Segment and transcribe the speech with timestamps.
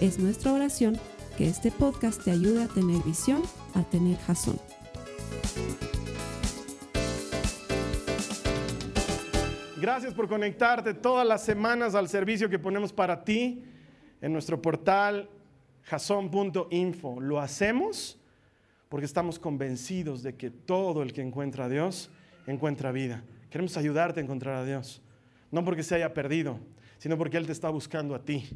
[0.00, 0.98] Es nuestra oración
[1.38, 3.42] que este podcast te ayude a tener visión,
[3.72, 4.60] a tener jazón.
[9.80, 13.64] Gracias por conectarte todas las semanas al servicio que ponemos para ti
[14.20, 15.30] en nuestro portal
[15.84, 17.18] jason.info.
[17.18, 18.18] Lo hacemos
[18.90, 22.10] porque estamos convencidos de que todo el que encuentra a Dios
[22.46, 23.24] encuentra vida.
[23.48, 25.00] Queremos ayudarte a encontrar a Dios.
[25.50, 26.58] No porque se haya perdido,
[26.98, 28.50] sino porque Él te está buscando a ti.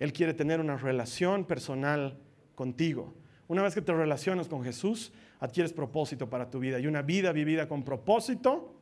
[0.00, 2.18] Él quiere tener una relación personal
[2.56, 3.14] contigo.
[3.46, 6.80] Una vez que te relacionas con Jesús, adquieres propósito para tu vida.
[6.80, 8.74] Y una vida vivida con propósito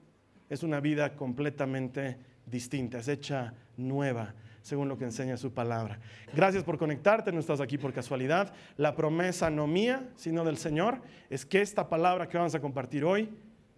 [0.49, 5.99] es una vida completamente distinta, es hecha nueva, según lo que enseña su palabra.
[6.35, 8.53] Gracias por conectarte, no estás aquí por casualidad.
[8.77, 13.05] La promesa no mía, sino del Señor, es que esta palabra que vamos a compartir
[13.05, 13.29] hoy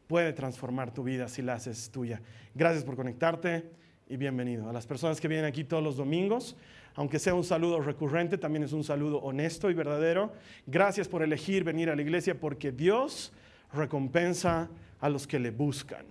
[0.07, 2.21] puede transformar tu vida si la haces tuya.
[2.55, 3.71] Gracias por conectarte
[4.09, 4.69] y bienvenido.
[4.69, 6.57] A las personas que vienen aquí todos los domingos,
[6.95, 10.33] aunque sea un saludo recurrente, también es un saludo honesto y verdadero.
[10.67, 13.33] Gracias por elegir venir a la iglesia porque Dios
[13.73, 14.69] recompensa
[15.01, 16.05] a los que le buscan.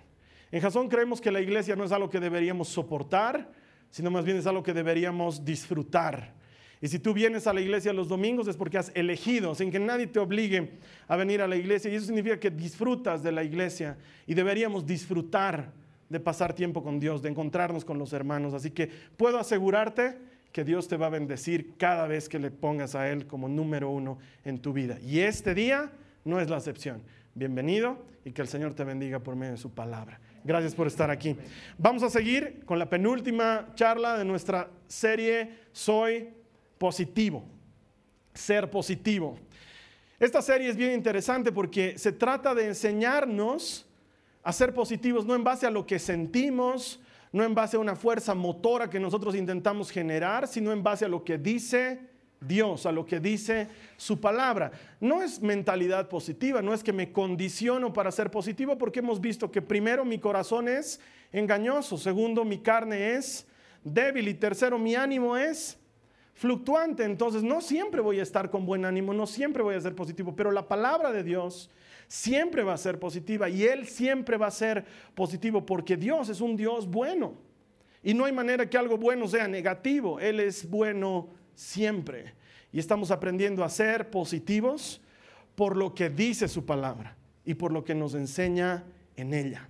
[0.52, 3.52] En Jasón creemos que la iglesia no es algo que deberíamos soportar,
[3.90, 6.34] sino más bien es algo que deberíamos disfrutar.
[6.82, 9.80] Y si tú vienes a la iglesia los domingos es porque has elegido, sin que
[9.80, 11.92] nadie te obligue a venir a la iglesia.
[11.92, 15.74] Y eso significa que disfrutas de la iglesia y deberíamos disfrutar
[16.08, 18.54] de pasar tiempo con Dios, de encontrarnos con los hermanos.
[18.54, 20.18] Así que puedo asegurarte
[20.52, 23.90] que Dios te va a bendecir cada vez que le pongas a Él como número
[23.90, 24.98] uno en tu vida.
[25.02, 25.92] Y este día
[26.26, 27.04] no es la excepción.
[27.36, 30.20] Bienvenido y que el Señor te bendiga por medio de su palabra.
[30.44, 31.36] Gracias por estar aquí.
[31.78, 36.30] Vamos a seguir con la penúltima charla de nuestra serie Soy
[36.78, 37.46] positivo.
[38.34, 39.38] Ser positivo.
[40.20, 43.86] Esta serie es bien interesante porque se trata de enseñarnos
[44.44, 47.00] a ser positivos no en base a lo que sentimos,
[47.32, 51.10] no en base a una fuerza motora que nosotros intentamos generar, sino en base a
[51.10, 52.00] lo que dice
[52.42, 53.68] Dios, a lo que dice
[53.98, 54.72] su palabra.
[55.00, 59.52] No es mentalidad positiva, no es que me condiciono para ser positivo, porque hemos visto
[59.52, 61.00] que primero mi corazón es
[61.32, 63.46] engañoso, segundo mi carne es
[63.84, 65.78] débil y tercero mi ánimo es
[66.34, 67.04] fluctuante.
[67.04, 70.36] Entonces no siempre voy a estar con buen ánimo, no siempre voy a ser positivo,
[70.36, 71.70] pero la palabra de Dios
[72.10, 74.84] siempre va a ser positiva y Él siempre va a ser
[75.16, 77.36] positivo porque Dios es un Dios bueno.
[78.04, 80.20] Y no hay manera que algo bueno sea negativo.
[80.20, 82.34] Él es bueno siempre.
[82.72, 85.02] Y estamos aprendiendo a ser positivos
[85.56, 87.16] por lo que dice su palabra
[87.46, 89.70] y por lo que nos enseña en ella.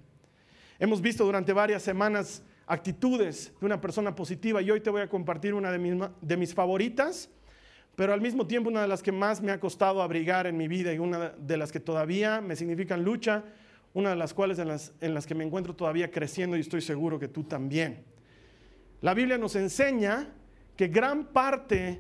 [0.80, 5.10] Hemos visto durante varias semanas actitudes de una persona positiva y hoy te voy a
[5.10, 7.30] compartir una de mis, de mis favoritas
[8.00, 10.70] pero al mismo tiempo una de las que más me ha costado abrigar en mi
[10.70, 13.44] vida y una de las que todavía me significan lucha,
[13.94, 16.80] una de las cuales en las, en las que me encuentro todavía creciendo y estoy
[16.80, 18.06] seguro que tú también.
[19.02, 20.30] La Biblia nos enseña
[20.78, 22.00] que gran parte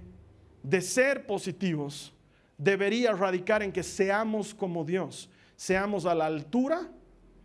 [0.64, 2.14] de ser positivos
[2.58, 6.90] debería radicar en que seamos como Dios, seamos a la altura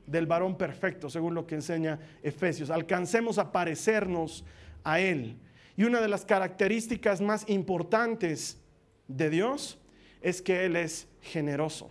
[0.06, 4.44] del varón perfecto, según lo que enseña Efesios, alcancemos a parecernos
[4.84, 5.38] a Él.
[5.76, 8.60] Y una de las características más importantes
[9.08, 9.78] de Dios
[10.20, 11.90] es que Él es generoso.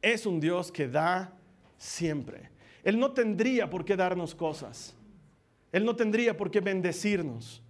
[0.00, 1.32] Es un Dios que da
[1.78, 2.50] siempre.
[2.82, 4.94] Él no tendría por qué darnos cosas.
[5.72, 7.62] Él no tendría por qué bendecirnos.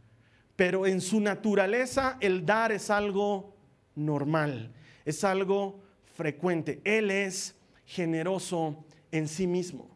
[0.57, 3.57] Pero en su naturaleza el dar es algo
[3.95, 4.73] normal,
[5.05, 5.81] es algo
[6.15, 6.81] frecuente.
[6.85, 7.57] Él es
[7.87, 9.94] generoso en sí mismo.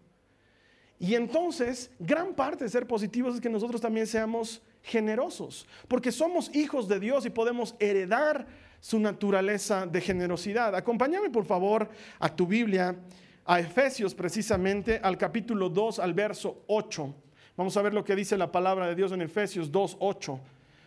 [0.99, 6.55] Y entonces, gran parte de ser positivos es que nosotros también seamos generosos, porque somos
[6.55, 8.47] hijos de Dios y podemos heredar
[8.81, 10.75] su naturaleza de generosidad.
[10.75, 12.97] Acompáñame por favor a tu Biblia,
[13.45, 17.15] a Efesios precisamente, al capítulo 2, al verso 8.
[17.57, 20.41] Vamos a ver lo que dice la palabra de Dios en Efesios 2, 8.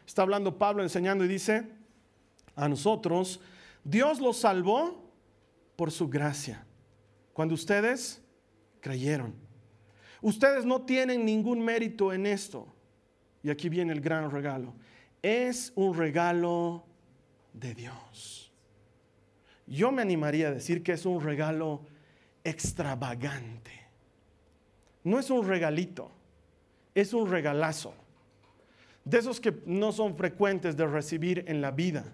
[0.05, 1.67] Está hablando Pablo enseñando y dice,
[2.55, 3.39] a nosotros
[3.83, 5.09] Dios los salvó
[5.75, 6.65] por su gracia,
[7.33, 8.21] cuando ustedes
[8.79, 9.50] creyeron.
[10.21, 12.67] Ustedes no tienen ningún mérito en esto.
[13.43, 14.73] Y aquí viene el gran regalo.
[15.21, 16.83] Es un regalo
[17.53, 18.51] de Dios.
[19.65, 21.81] Yo me animaría a decir que es un regalo
[22.43, 23.71] extravagante.
[25.03, 26.11] No es un regalito,
[26.93, 27.95] es un regalazo.
[29.03, 32.05] de esos que no son frecuentes de recibir en la vida.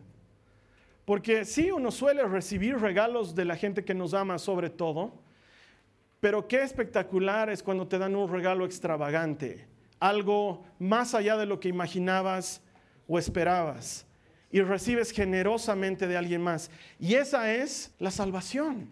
[1.04, 5.13] Porque sí, uno suele recibir regalos de la gente que nos ama sobre todo,
[6.19, 9.67] pero qué espectacular es cuando te dan un regalo extravagante,
[9.99, 12.61] algo más allá de lo que imaginabas
[13.07, 14.05] o esperabas,
[14.51, 16.71] y recibes generosamente de alguien más.
[16.99, 18.89] Y esa es la salvación.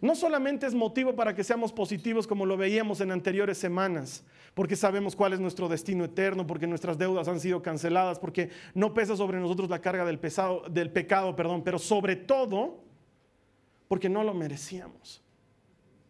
[0.00, 4.74] No solamente es motivo para que seamos positivos como lo veíamos en anteriores semanas, porque
[4.74, 9.16] sabemos cuál es nuestro destino eterno, porque nuestras deudas han sido canceladas, porque no pesa
[9.16, 12.80] sobre nosotros la carga del, pesado, del pecado, perdón, pero sobre todo
[13.86, 15.21] porque no lo merecíamos.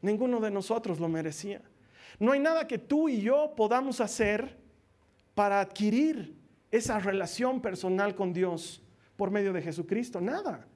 [0.02, 1.62] Ninguno de nosotros lo merecía.
[2.19, 4.58] No hay nada que tú y yo podamos hacer
[5.34, 6.37] para adquirir
[6.70, 8.82] esa relación personal con Dios
[9.16, 10.20] por medio de Jesucristo.
[10.20, 10.66] Nada.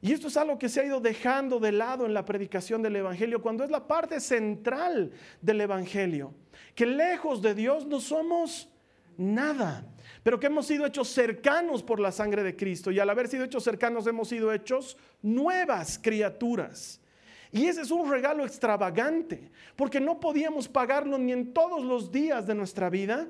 [0.00, 2.96] Y esto es algo que se ha ido dejando de lado en la predicación del
[2.96, 5.10] Evangelio, cuando es la parte central
[5.40, 6.34] del Evangelio,
[6.74, 8.68] que lejos de Dios no somos
[9.16, 9.86] nada,
[10.22, 13.44] pero que hemos sido hechos cercanos por la sangre de Cristo y al haber sido
[13.44, 17.00] hechos cercanos hemos sido hechos nuevas criaturas.
[17.56, 22.46] Y ese es un regalo extravagante, porque no podíamos pagarlo ni en todos los días
[22.46, 23.28] de nuestra vida,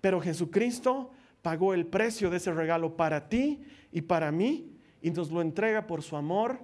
[0.00, 1.10] pero Jesucristo
[1.42, 4.70] pagó el precio de ese regalo para ti y para mí
[5.02, 6.60] y nos lo entrega por su amor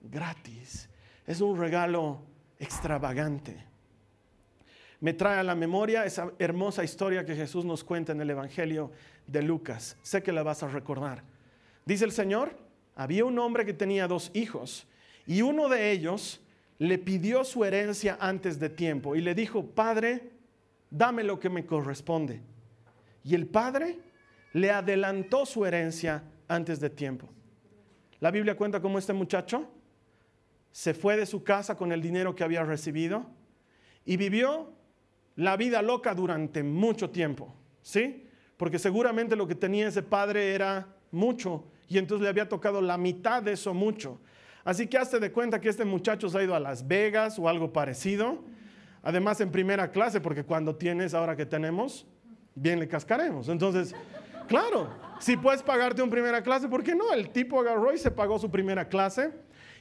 [0.00, 0.88] gratis.
[1.26, 2.22] Es un regalo
[2.60, 3.64] extravagante.
[5.00, 8.92] Me trae a la memoria esa hermosa historia que Jesús nos cuenta en el Evangelio
[9.26, 9.96] de Lucas.
[10.02, 11.24] Sé que la vas a recordar.
[11.84, 12.56] Dice el Señor,
[12.94, 14.86] había un hombre que tenía dos hijos
[15.26, 16.40] y uno de ellos
[16.78, 20.32] le pidió su herencia antes de tiempo y le dijo, Padre,
[20.90, 22.40] dame lo que me corresponde.
[23.22, 23.98] Y el Padre
[24.52, 27.28] le adelantó su herencia antes de tiempo.
[28.20, 29.68] La Biblia cuenta cómo este muchacho
[30.70, 33.26] se fue de su casa con el dinero que había recibido
[34.04, 34.72] y vivió
[35.36, 38.28] la vida loca durante mucho tiempo, ¿sí?
[38.56, 42.96] Porque seguramente lo que tenía ese padre era mucho y entonces le había tocado la
[42.96, 44.20] mitad de eso mucho.
[44.64, 47.48] Así que hazte de cuenta que este muchacho se ha ido a Las Vegas o
[47.48, 48.42] algo parecido,
[49.02, 52.06] además en primera clase, porque cuando tienes, ahora que tenemos,
[52.54, 53.48] bien le cascaremos.
[53.50, 53.94] Entonces,
[54.48, 54.88] claro,
[55.20, 57.12] si puedes pagarte un primera clase, ¿por qué no?
[57.12, 59.32] El tipo agarró y se pagó su primera clase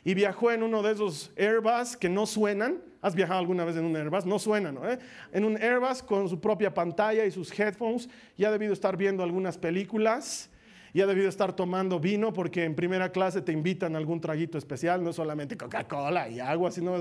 [0.03, 2.81] y viajó en uno de esos Airbus que no suenan.
[3.01, 4.25] ¿Has viajado alguna vez en un Airbus?
[4.25, 4.89] No suenan, ¿no?
[4.89, 5.00] Eh?
[5.31, 8.09] En un Airbus con su propia pantalla y sus headphones.
[8.38, 10.50] Ya ha debido estar viendo algunas películas.
[10.94, 14.60] Ya ha debido estar tomando vino porque en primera clase te invitan a algún traguito
[14.60, 15.04] especial.
[15.04, 16.95] No solamente Coca-Cola y agua, sino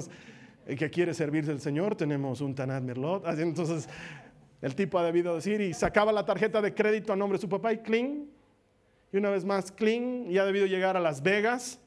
[0.67, 1.95] el que quiere servirse el Señor.
[1.95, 3.27] Tenemos un Tanat Merlot.
[3.39, 3.89] Entonces
[4.63, 7.51] el tipo ha debido decir y sacaba la tarjeta de crédito a nombre de su
[7.51, 8.29] papá y clean.
[9.13, 11.79] Y una vez más clean y ha debido llegar a Las Vegas.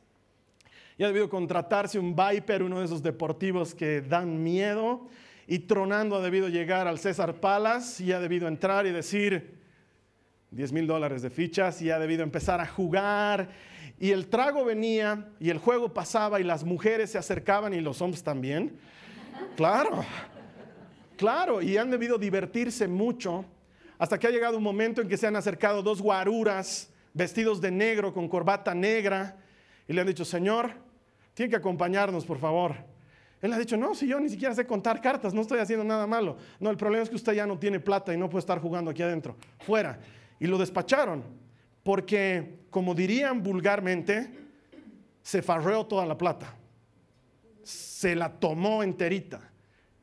[0.97, 5.07] Y ha debido contratarse un Viper, uno de esos deportivos que dan miedo.
[5.47, 9.64] Y tronando ha debido llegar al César Palace y ha debido entrar y decir
[10.55, 13.49] 10 mil dólares de fichas y ha debido empezar a jugar.
[13.99, 18.01] Y el trago venía y el juego pasaba y las mujeres se acercaban y los
[18.01, 18.77] hombres también.
[19.57, 20.05] Claro.
[21.17, 23.43] Claro, y han debido divertirse mucho
[23.97, 27.71] hasta que ha llegado un momento en que se han acercado dos guaruras vestidos de
[27.71, 29.35] negro con corbata negra
[29.89, 30.71] y le han dicho, Señor,
[31.33, 32.75] tiene que acompañarnos, por favor.
[33.41, 36.07] Él ha dicho, no, si yo ni siquiera sé contar cartas, no estoy haciendo nada
[36.07, 36.37] malo.
[36.61, 38.91] No, el problema es que usted ya no tiene plata y no puede estar jugando
[38.91, 39.99] aquí adentro, fuera.
[40.39, 41.23] Y lo despacharon,
[41.83, 44.29] porque, como dirían vulgarmente,
[45.21, 46.55] se farreó toda la plata.
[47.63, 49.51] Se la tomó enterita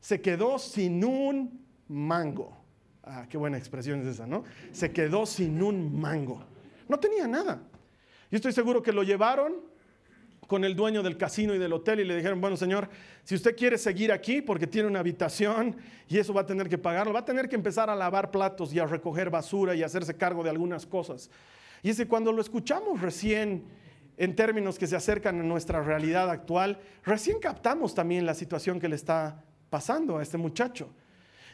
[0.03, 2.57] se quedó sin un mango.
[3.03, 4.43] Ah, qué buena expresión es esa, ¿no?
[4.73, 6.43] Se quedó sin un mango.
[6.89, 7.63] No tenía nada.
[8.29, 9.61] Yo estoy seguro que lo llevaron
[10.53, 12.87] con el dueño del casino y del hotel y le dijeron, bueno señor,
[13.23, 15.75] si usted quiere seguir aquí porque tiene una habitación
[16.07, 18.71] y eso va a tener que pagarlo, va a tener que empezar a lavar platos
[18.71, 21.31] y a recoger basura y hacerse cargo de algunas cosas.
[21.81, 23.63] Y ese cuando lo escuchamos recién
[24.15, 28.89] en términos que se acercan a nuestra realidad actual, recién captamos también la situación que
[28.89, 30.93] le está pasando a este muchacho.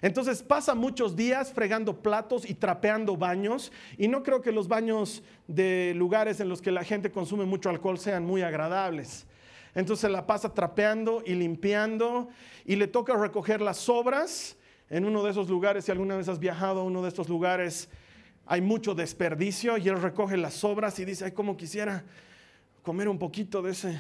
[0.01, 5.24] Entonces pasa muchos días fregando platos y trapeando baños y no creo que los baños
[5.48, 9.27] de lugares en los que la gente consume mucho alcohol sean muy agradables.
[9.75, 12.29] Entonces la pasa trapeando y limpiando
[12.65, 14.58] y le toca recoger las sobras
[14.89, 15.86] en uno de esos lugares.
[15.86, 17.89] Si alguna vez has viajado a uno de estos lugares,
[18.46, 22.03] hay mucho desperdicio y él recoge las sobras y dice, ay, como quisiera
[22.82, 24.00] comer un poquito de ese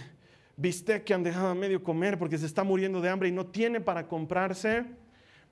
[0.55, 3.45] bistec que han dejado a medio comer porque se está muriendo de hambre y no
[3.45, 4.85] tiene para comprarse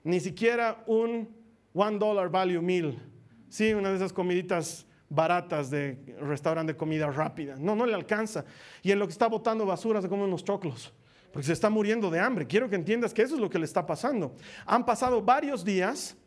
[0.03, 1.29] ni siquiera un
[1.73, 2.97] one dollar value meal.
[3.49, 7.55] Sí, una de esas comiditas baratas de restaurante de comida rápida.
[7.57, 8.45] No, no le alcanza.
[8.83, 10.93] Y en lo que está botando basura se come unos choclos.
[11.31, 12.47] Porque se está muriendo de hambre.
[12.47, 14.35] Quiero que entiendas que eso es lo que le está pasando.
[14.65, 16.17] Han pasado varios días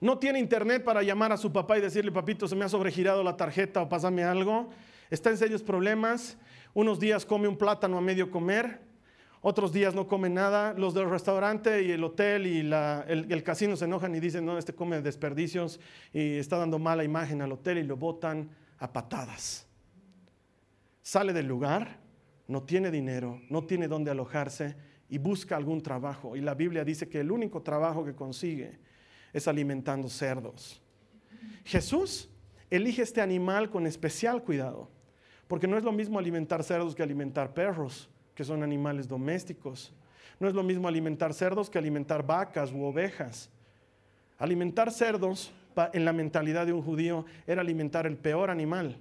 [0.00, 3.22] No tiene internet para llamar a su papá y decirle, papito, se me ha sobregirado
[3.22, 4.70] la tarjeta o pásame algo.
[5.10, 6.38] Está en serios problemas.
[6.72, 8.80] Unos días come un plátano a medio comer,
[9.42, 10.74] otros días no come nada.
[10.74, 14.74] Los del restaurante y el hotel y el, casino se enojan y dicen, no, este
[14.74, 15.80] come desperdicios
[16.12, 19.66] y está dando mala imagen al hotel y lo botan a patadas.
[21.02, 21.98] Sale del lugar,
[22.48, 24.76] no tiene dinero, no tiene dónde alojarse
[25.08, 26.36] y busca algún trabajo.
[26.36, 28.78] Y la Biblia dice que el único trabajo que consigue
[29.32, 30.82] es alimentando cerdos.
[31.64, 32.28] Jesús
[32.68, 34.90] elige este animal con especial cuidado,
[35.48, 39.92] porque no es lo mismo alimentar cerdos que alimentar perros, que son animales domésticos.
[40.38, 43.50] No es lo mismo alimentar cerdos que alimentar vacas u ovejas.
[44.38, 45.52] Alimentar cerdos
[45.92, 48.96] en la mentalidad de un judío era alimentar el peor animal.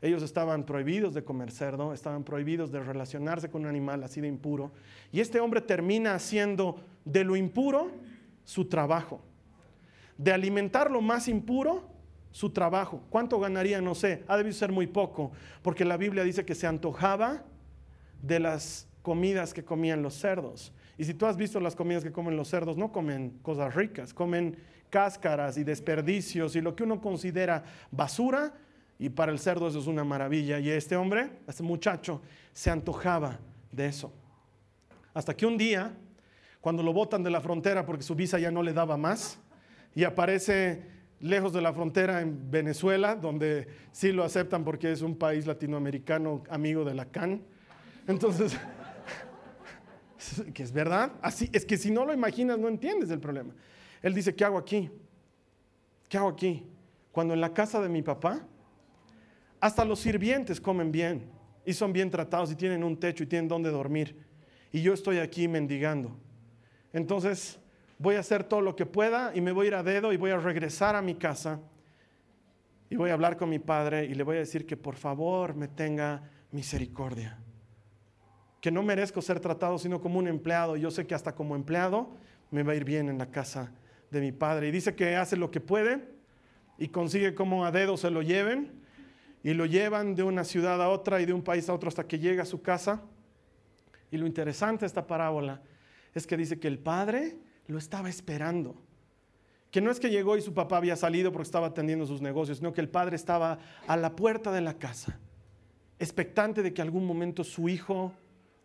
[0.00, 4.28] Ellos estaban prohibidos de comer cerdo, estaban prohibidos de relacionarse con un animal así de
[4.28, 4.70] impuro.
[5.10, 7.90] Y este hombre termina haciendo de lo impuro
[8.44, 9.20] su trabajo.
[10.16, 11.82] De alimentar lo más impuro,
[12.30, 13.02] su trabajo.
[13.10, 13.80] ¿Cuánto ganaría?
[13.80, 14.22] No sé.
[14.28, 15.32] Ha debido ser muy poco,
[15.62, 17.42] porque la Biblia dice que se antojaba
[18.22, 20.72] de las comidas que comían los cerdos.
[20.96, 24.12] Y si tú has visto las comidas que comen los cerdos, no comen cosas ricas,
[24.12, 24.56] comen
[24.90, 28.54] cáscaras y desperdicios y lo que uno considera basura,
[28.98, 30.58] y para el cerdo eso es una maravilla.
[30.58, 32.20] Y este hombre, este muchacho,
[32.52, 33.38] se antojaba
[33.70, 34.12] de eso.
[35.14, 35.94] Hasta que un día,
[36.60, 39.38] cuando lo botan de la frontera porque su visa ya no le daba más,
[39.94, 40.82] y aparece
[41.20, 46.42] lejos de la frontera en Venezuela, donde sí lo aceptan porque es un país latinoamericano
[46.50, 47.42] amigo de la CAN.
[48.08, 48.56] Entonces,
[50.54, 53.54] que es verdad, así es que si no lo imaginas no entiendes el problema.
[54.02, 54.90] Él dice, ¿qué hago aquí?
[56.08, 56.66] ¿Qué hago aquí?
[57.12, 58.40] Cuando en la casa de mi papá
[59.60, 61.30] hasta los sirvientes comen bien
[61.66, 64.16] y son bien tratados y tienen un techo y tienen donde dormir.
[64.72, 66.16] Y yo estoy aquí mendigando.
[66.92, 67.58] Entonces
[67.98, 70.16] voy a hacer todo lo que pueda y me voy a ir a dedo y
[70.16, 71.60] voy a regresar a mi casa
[72.88, 75.54] y voy a hablar con mi padre y le voy a decir que por favor
[75.54, 76.22] me tenga
[76.52, 77.38] misericordia.
[78.60, 80.76] Que no merezco ser tratado sino como un empleado.
[80.76, 82.10] Yo sé que hasta como empleado
[82.50, 83.72] me va a ir bien en la casa
[84.10, 84.68] de mi padre.
[84.68, 86.08] Y dice que hace lo que puede
[86.78, 88.72] y consigue como a dedo se lo lleven
[89.42, 92.06] y lo llevan de una ciudad a otra y de un país a otro hasta
[92.06, 93.02] que llega a su casa.
[94.10, 95.60] Y lo interesante de esta parábola
[96.14, 97.36] es que dice que el padre
[97.66, 98.74] lo estaba esperando.
[99.70, 102.58] Que no es que llegó y su papá había salido porque estaba atendiendo sus negocios,
[102.58, 105.18] sino que el padre estaba a la puerta de la casa,
[105.98, 108.14] expectante de que algún momento su hijo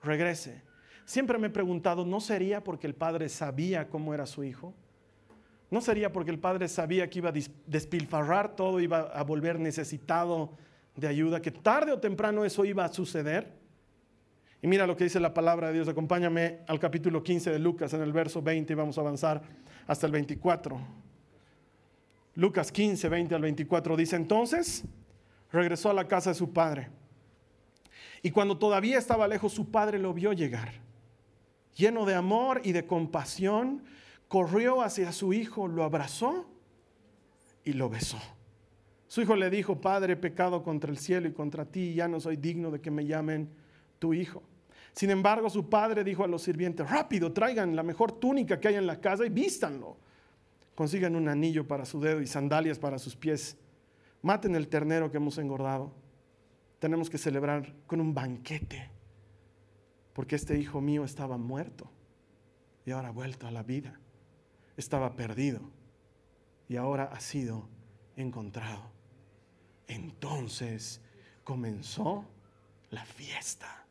[0.03, 0.61] regrese.
[1.05, 4.73] Siempre me he preguntado, ¿no sería porque el padre sabía cómo era su hijo?
[5.69, 7.33] ¿No sería porque el padre sabía que iba a
[7.65, 10.51] despilfarrar todo, iba a volver necesitado
[10.95, 13.51] de ayuda, que tarde o temprano eso iba a suceder?
[14.61, 15.87] Y mira lo que dice la palabra de Dios.
[15.89, 19.41] Acompáñame al capítulo 15 de Lucas, en el verso 20, y vamos a avanzar
[19.87, 20.79] hasta el 24.
[22.35, 24.85] Lucas 15, 20 al 24 dice, entonces
[25.51, 26.89] regresó a la casa de su padre.
[28.23, 30.71] Y cuando todavía estaba lejos, su padre lo vio llegar,
[31.75, 33.83] lleno de amor y de compasión
[34.29, 36.49] corrió hacia su hijo, lo abrazó
[37.63, 38.17] y lo besó.
[39.07, 42.19] Su hijo le dijo, Padre, he pecado contra el cielo y contra ti, ya no
[42.19, 43.47] soy digno de que me llamen
[43.99, 44.41] tu hijo.
[44.93, 48.75] Sin embargo, su padre dijo a los sirvientes, rápido, traigan la mejor túnica que hay
[48.75, 49.97] en la casa y vístanlo.
[50.75, 53.57] Consigan un anillo para su dedo y sandalias para sus pies.
[54.21, 55.91] Maten el ternero que hemos engordado.
[56.83, 58.89] Tenemos que celebrar con un banquete,
[60.11, 61.89] porque este hijo mío estaba muerto
[62.85, 63.97] y ahora ha vuelto a la vida
[64.75, 65.61] estaba perdido
[66.67, 67.69] y ahora ha sido
[68.17, 68.91] encontrado.
[69.87, 70.99] Entonces
[71.45, 72.25] comenzó
[72.89, 73.85] la fiesta,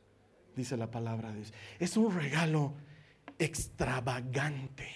[0.55, 1.55] dice la palabra de Dios.
[1.79, 2.75] Es un regalo
[3.39, 4.91] extravagante.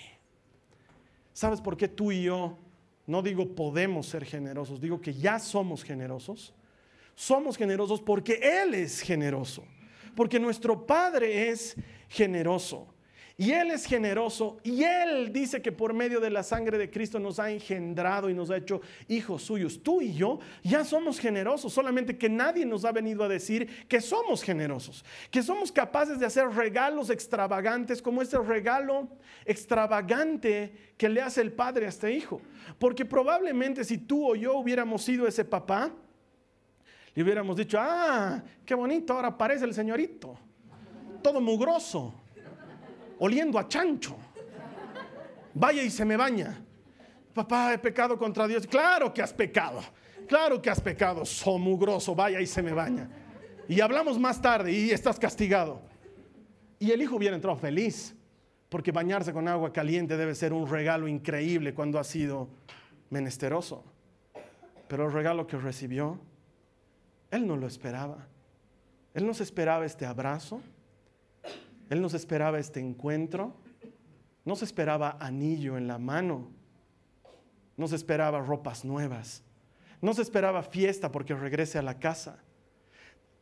[1.32, 2.58] ¿Sabes por qué tú y yo,
[3.06, 6.52] no digo podemos ser generosos, digo que ya somos generosos?
[7.16, 9.64] Somos generosos porque Él es generoso,
[10.14, 11.74] porque nuestro Padre es
[12.08, 12.92] generoso.
[13.38, 17.18] Y Él es generoso y Él dice que por medio de la sangre de Cristo
[17.18, 19.82] nos ha engendrado y nos ha hecho hijos suyos.
[19.82, 24.00] Tú y yo ya somos generosos, solamente que nadie nos ha venido a decir que
[24.00, 29.08] somos generosos, que somos capaces de hacer regalos extravagantes como este regalo
[29.44, 32.40] extravagante que le hace el padre a este hijo.
[32.78, 35.92] Porque probablemente si tú o yo hubiéramos sido ese papá,
[37.16, 40.38] le hubiéramos dicho, ah, qué bonito, ahora aparece el señorito,
[41.22, 42.14] todo mugroso
[43.18, 44.16] oliendo a chancho.
[45.54, 46.62] Vaya y se me baña.
[47.32, 48.66] Papá, he pecado contra Dios.
[48.66, 49.80] Claro que has pecado.
[50.28, 51.24] Claro que has pecado.
[51.24, 53.08] Somugroso, vaya y se me baña.
[53.68, 55.80] Y hablamos más tarde y estás castigado.
[56.78, 58.14] Y el hijo hubiera entrado feliz,
[58.68, 62.48] porque bañarse con agua caliente debe ser un regalo increíble cuando ha sido
[63.08, 63.82] menesteroso.
[64.88, 66.20] Pero el regalo que recibió,
[67.30, 68.26] él no lo esperaba.
[69.14, 70.60] Él no se esperaba este abrazo.
[71.88, 73.56] Él no se esperaba este encuentro.
[74.44, 76.48] No se esperaba anillo en la mano.
[77.76, 79.42] No se esperaba ropas nuevas.
[80.00, 82.42] No se esperaba fiesta porque regrese a la casa.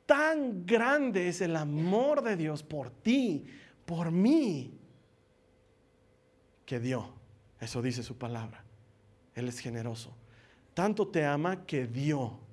[0.07, 3.47] Tan grande es el amor de Dios por ti,
[3.85, 4.79] por mí,
[6.67, 7.15] que dio.
[7.61, 8.65] Eso dice su palabra.
[9.35, 10.15] Él es generoso.
[10.75, 12.44] Tanto te ama que dio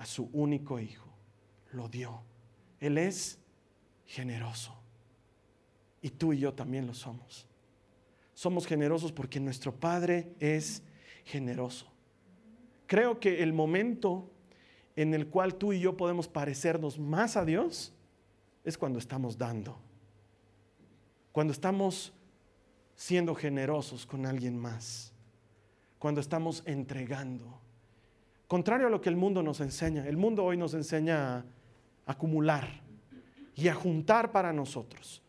[0.00, 1.06] a su único hijo.
[1.72, 2.22] Lo dio.
[2.80, 3.38] Él es
[4.06, 4.74] generoso.
[6.00, 7.46] Y tú y yo también lo somos.
[8.32, 10.82] Somos generosos porque nuestro Padre es
[11.26, 11.86] generoso.
[12.86, 14.30] Creo que el momento
[14.96, 17.92] en el cual tú y yo podemos parecernos más a Dios
[18.64, 19.78] es cuando estamos dando.
[21.30, 22.14] Cuando estamos
[22.96, 25.12] siendo generosos con alguien más.
[25.98, 27.60] Cuando estamos entregando.
[28.50, 30.08] Contrario a lo que el mundo nos enseña.
[30.08, 31.44] El mundo hoy nos enseña a
[32.04, 32.82] acumular
[33.54, 35.22] y a juntar para nosotros.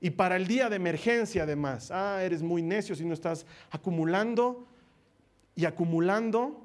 [0.00, 1.90] Y para el día de emergencia además.
[1.90, 4.68] Ah, eres muy necio si no estás acumulando
[5.56, 6.64] y acumulando.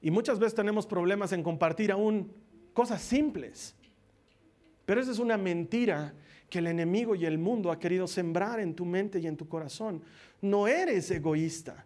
[0.00, 2.32] Y muchas veces tenemos problemas en compartir aún
[2.72, 3.74] cosas simples.
[4.86, 6.14] Pero esa es una mentira
[6.48, 9.48] que el enemigo y el mundo ha querido sembrar en tu mente y en tu
[9.48, 10.04] corazón.
[10.40, 11.84] No eres egoísta.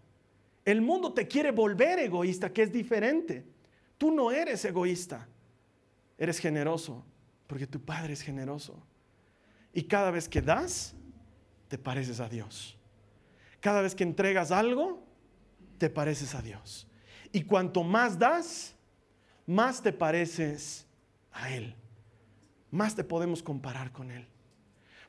[0.64, 3.44] El mundo te quiere volver egoísta, que es diferente.
[3.98, 5.28] Tú no eres egoísta.
[6.18, 7.04] Eres generoso,
[7.46, 8.80] porque tu Padre es generoso.
[9.72, 10.94] Y cada vez que das,
[11.68, 12.78] te pareces a Dios.
[13.60, 15.02] Cada vez que entregas algo,
[15.78, 16.86] te pareces a Dios.
[17.32, 18.74] Y cuanto más das,
[19.46, 20.86] más te pareces
[21.32, 21.74] a Él.
[22.70, 24.26] Más te podemos comparar con Él.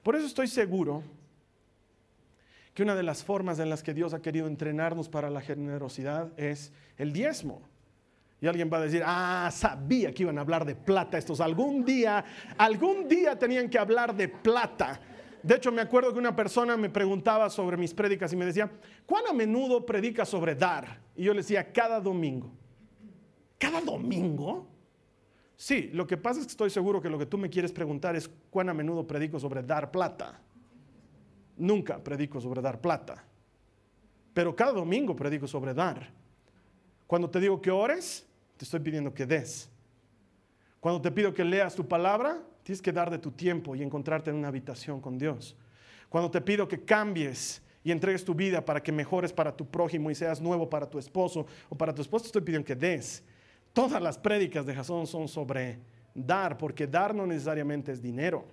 [0.02, 1.04] Por eso estoy seguro
[2.74, 6.32] que una de las formas en las que Dios ha querido entrenarnos para la generosidad
[6.38, 7.62] es el diezmo.
[8.41, 11.39] Y alguien va a decir, ah, sabía que iban a hablar de plata estos.
[11.39, 12.26] Algún día,
[12.58, 15.00] algún día tenían que hablar de plata.
[15.41, 18.69] De hecho, me acuerdo que una persona me preguntaba sobre mis prédicas y me decía,
[19.06, 21.00] ¿cuán a menudo predica sobre dar?
[21.15, 22.52] Y yo le decía, cada domingo.
[23.58, 24.67] ¿Cada domingo?
[25.56, 28.15] Sí, lo que pasa es que estoy seguro que lo que tú me quieres preguntar
[28.15, 30.41] es cuán a menudo predico sobre dar plata.
[31.58, 33.24] Nunca predico sobre dar plata.
[34.34, 36.10] Pero cada domingo predico sobre dar.
[37.06, 38.26] Cuando te digo que ores,
[38.58, 39.70] te estoy pidiendo que des.
[40.80, 44.32] Cuando te pido que leas tu palabra, tienes que dar de tu tiempo y encontrarte
[44.32, 45.56] en una habitación con Dios.
[46.10, 50.10] Cuando te pido que cambies y entregues tu vida para que mejores para tu prójimo
[50.10, 53.24] y seas nuevo para tu esposo o para tu esposo, te estoy pidiendo que des.
[53.74, 55.80] Todas las prédicas de Jasón son sobre
[56.13, 58.46] dar, porque dar no necesariamente es dinero.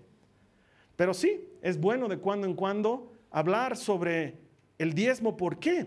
[1.01, 4.35] Pero sí, es bueno de cuando en cuando hablar sobre
[4.77, 5.35] el diezmo.
[5.35, 5.87] ¿Por qué?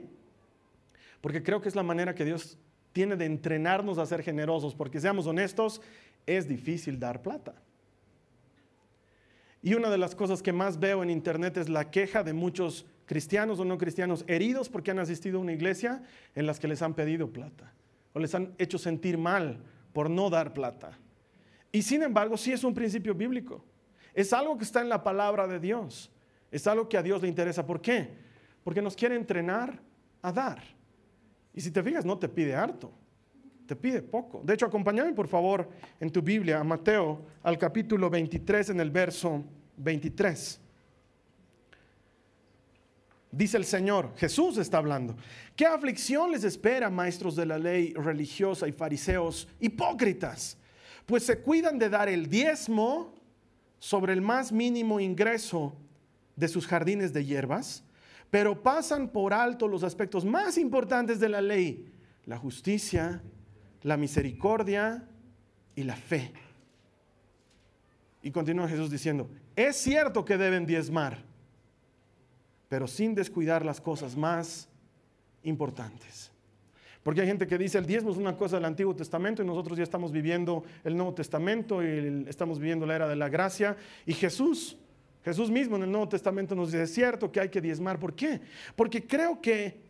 [1.21, 2.57] Porque creo que es la manera que Dios
[2.93, 5.81] tiene de entrenarnos a ser generosos, porque seamos honestos,
[6.25, 7.53] es difícil dar plata.
[9.61, 12.87] Y una de las cosas que más veo en internet es la queja de muchos
[13.05, 16.01] cristianos o no cristianos heridos porque han asistido a una iglesia
[16.33, 17.71] en las que les han pedido plata
[18.13, 19.59] o les han hecho sentir mal
[19.93, 20.97] por no dar plata.
[21.71, 23.63] Y sin embargo, sí es un principio bíblico.
[24.13, 26.11] Es algo que está en la palabra de Dios.
[26.51, 27.65] Es algo que a Dios le interesa.
[27.65, 28.09] ¿Por qué?
[28.63, 29.79] Porque nos quiere entrenar
[30.21, 30.63] a dar.
[31.53, 32.91] Y si te fijas, no te pide harto,
[33.65, 34.41] te pide poco.
[34.43, 38.91] De hecho, acompáñame por favor en tu Biblia a Mateo al capítulo 23 en el
[38.91, 39.43] verso
[39.77, 40.59] 23.
[43.31, 45.15] Dice el Señor, Jesús está hablando.
[45.55, 50.55] ¿Qué aflicción les espera, maestros de la ley religiosa y fariseos hipócritas?
[51.07, 53.15] Pues se cuidan de dar el diezmo
[53.83, 55.75] sobre el más mínimo ingreso
[56.37, 57.83] de sus jardines de hierbas
[58.33, 61.93] pero pasan por alto los aspectos más importantes de la ley,
[62.25, 63.21] la justicia,
[63.83, 65.07] la misericordia
[65.75, 66.33] y la fe.
[68.23, 71.19] Y continúa Jesús diciendo, es cierto que deben diezmar,
[72.69, 74.67] pero sin descuidar las cosas más
[75.43, 76.31] importantes.
[77.03, 79.77] Porque hay gente que dice el diezmo es una cosa del Antiguo Testamento y nosotros
[79.77, 83.75] ya estamos viviendo el Nuevo Testamento y estamos viviendo la era de la gracia.
[84.05, 84.77] Y Jesús
[85.23, 87.97] Jesús mismo en el Nuevo Testamento nos dice, es cierto que hay que diezmar.
[87.97, 88.41] ¿Por qué?
[88.75, 89.81] Porque creo que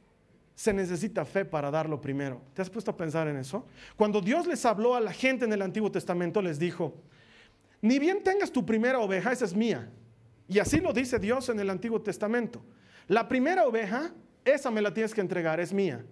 [0.55, 2.39] se necesita fe para darlo primero.
[2.53, 3.65] ¿Te has puesto a pensar en eso?
[3.95, 6.93] Cuando Dios les habló a la gente en el Antiguo Testamento, les dijo,
[7.81, 9.89] ni bien tengas tu primera oveja, esa es mía.
[10.47, 12.63] Y así lo dice Dios en el Antiguo Testamento.
[13.07, 14.13] La primera oveja,
[14.45, 16.05] esa me la tienes que entregar, es mía.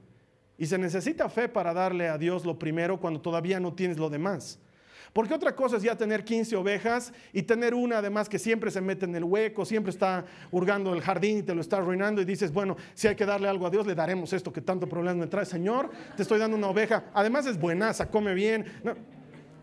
[0.62, 4.12] Y se necesita fe para darle a Dios lo primero cuando todavía no tienes lo
[4.12, 4.60] demás.
[5.12, 8.80] Porque otra cosa es ya tener 15 ovejas y tener una además que siempre se
[8.80, 12.26] mete en el hueco, siempre está hurgando el jardín y te lo está arruinando y
[12.26, 15.16] dices, bueno, si hay que darle algo a Dios, le daremos esto que tanto problema
[15.16, 15.48] me trae.
[15.48, 17.06] Señor, te estoy dando una oveja.
[17.16, 18.64] Además es buenaza, come bien.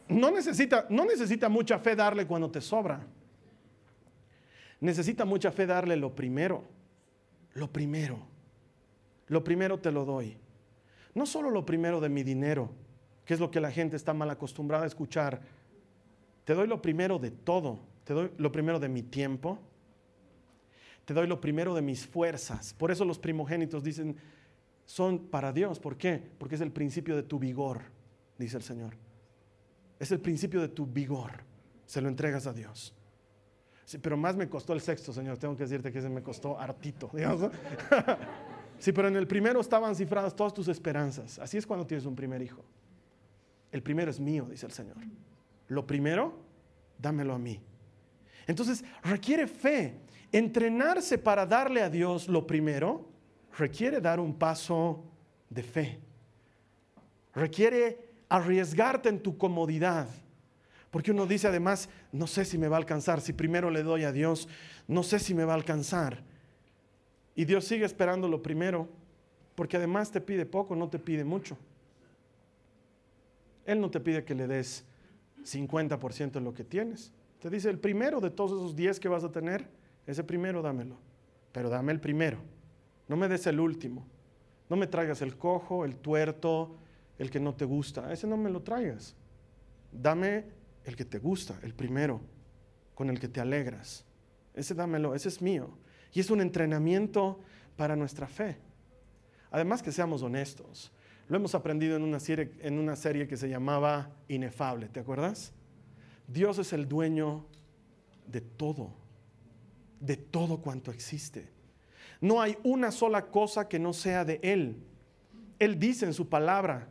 [0.09, 3.07] No, necesita, no necesita mucha fe darle cuando te sobra.
[4.81, 6.65] Necesita mucha fe darle lo primero.
[7.55, 8.19] Lo primero.
[9.29, 10.37] Lo primero te lo doy.
[11.15, 12.71] No solo lo primero de mi dinero
[13.29, 15.43] que es lo que la gente está mal acostumbrada a escuchar.
[16.47, 19.59] Te doy lo primero de todo, te doy lo primero de mi tiempo,
[21.05, 22.73] te doy lo primero de mis fuerzas.
[22.73, 24.17] Por eso los primogénitos dicen,
[24.87, 25.79] son para Dios.
[25.79, 26.23] ¿Por qué?
[26.39, 27.83] Porque es el principio de tu vigor,
[28.39, 28.95] dice el Señor.
[29.99, 31.45] Es el principio de tu vigor.
[31.85, 32.95] Se lo entregas a Dios.
[34.01, 35.37] Pero más me costó el sexto, Señor.
[35.37, 37.11] Tengo que decirte que se me costó hartito.
[38.79, 41.39] sí, pero en el primero estaban cifradas todas tus esperanzas.
[41.39, 42.65] Así es cuando tienes un primer hijo.
[43.71, 44.97] El primero es mío, dice el Señor.
[45.69, 46.39] Lo primero,
[46.99, 47.61] dámelo a mí.
[48.47, 49.95] Entonces, requiere fe.
[50.33, 53.09] Entrenarse para darle a Dios lo primero
[53.57, 55.05] requiere dar un paso
[55.51, 56.01] de fe.
[57.35, 60.09] Requiere arriesgarte en tu comodidad.
[60.91, 64.05] Porque uno dice además, no sé si me va a alcanzar, si primero le doy
[64.05, 64.49] a Dios,
[64.87, 66.23] no sé si me va a alcanzar.
[67.39, 68.89] Y Dios sigue esperando lo primero,
[69.55, 71.57] porque además te pide poco, no te pide mucho.
[73.65, 74.85] Él no te pide que le des
[75.45, 77.13] 50% de lo que tienes.
[77.39, 79.69] Te dice, el primero de todos esos 10 que vas a tener,
[80.05, 80.97] ese primero dámelo.
[81.53, 82.39] Pero dame el primero.
[83.07, 84.05] No me des el último.
[84.69, 86.75] No me traigas el cojo, el tuerto,
[87.21, 88.13] el que no te gusta.
[88.13, 89.15] Ese no me lo traigas.
[89.93, 90.45] Dame
[90.85, 92.21] el que te gusta, el primero,
[92.97, 94.05] con el que te alegras.
[94.55, 95.71] Ese dámelo, ese es mío.
[96.13, 97.41] Y es un entrenamiento
[97.77, 98.57] para nuestra fe.
[99.51, 100.93] Además que seamos honestos.
[101.29, 102.19] Lo hemos aprendido en una,
[102.97, 105.53] serie, que se llamaba Inefable, ¿te acuerdas?
[106.27, 107.47] Dios es el dueño
[108.27, 108.95] de todo,
[110.01, 111.51] de todo cuanto existe.
[112.21, 114.83] No hay una sola cosa que no sea de Él.
[115.59, 116.91] Él dice en su palabra,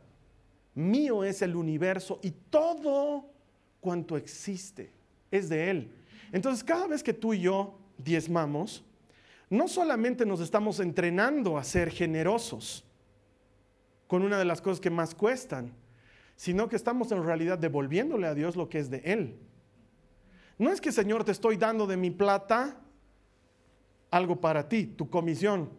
[0.74, 3.30] mío es el universo y todo
[3.80, 4.92] cuanto existe
[5.30, 5.92] es de Él.
[6.32, 8.84] Entonces cada vez que tú y yo diezmamos,
[9.50, 12.84] no solamente nos estamos entrenando a ser generosos,
[14.06, 15.72] con una de las cosas que más cuestan,
[16.36, 19.38] sino que estamos en realidad devolviéndole a Dios lo que es de Él.
[20.58, 22.80] No es que Señor te estoy dando de mi plata
[24.10, 25.70] algo para ti, tu comisión,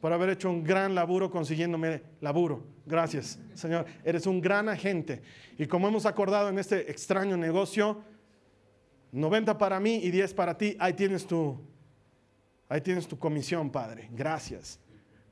[0.00, 2.64] por haber hecho un gran laburo consiguiéndome laburo.
[2.86, 3.86] Gracias, Señor.
[4.04, 5.22] Eres un gran agente.
[5.58, 8.02] Y como hemos acordado en este extraño negocio,
[9.12, 11.60] 90 para mí y 10 para ti, ahí tienes tu,
[12.72, 14.08] ahí tienes tu comisión, Padre.
[14.12, 14.80] Gracias.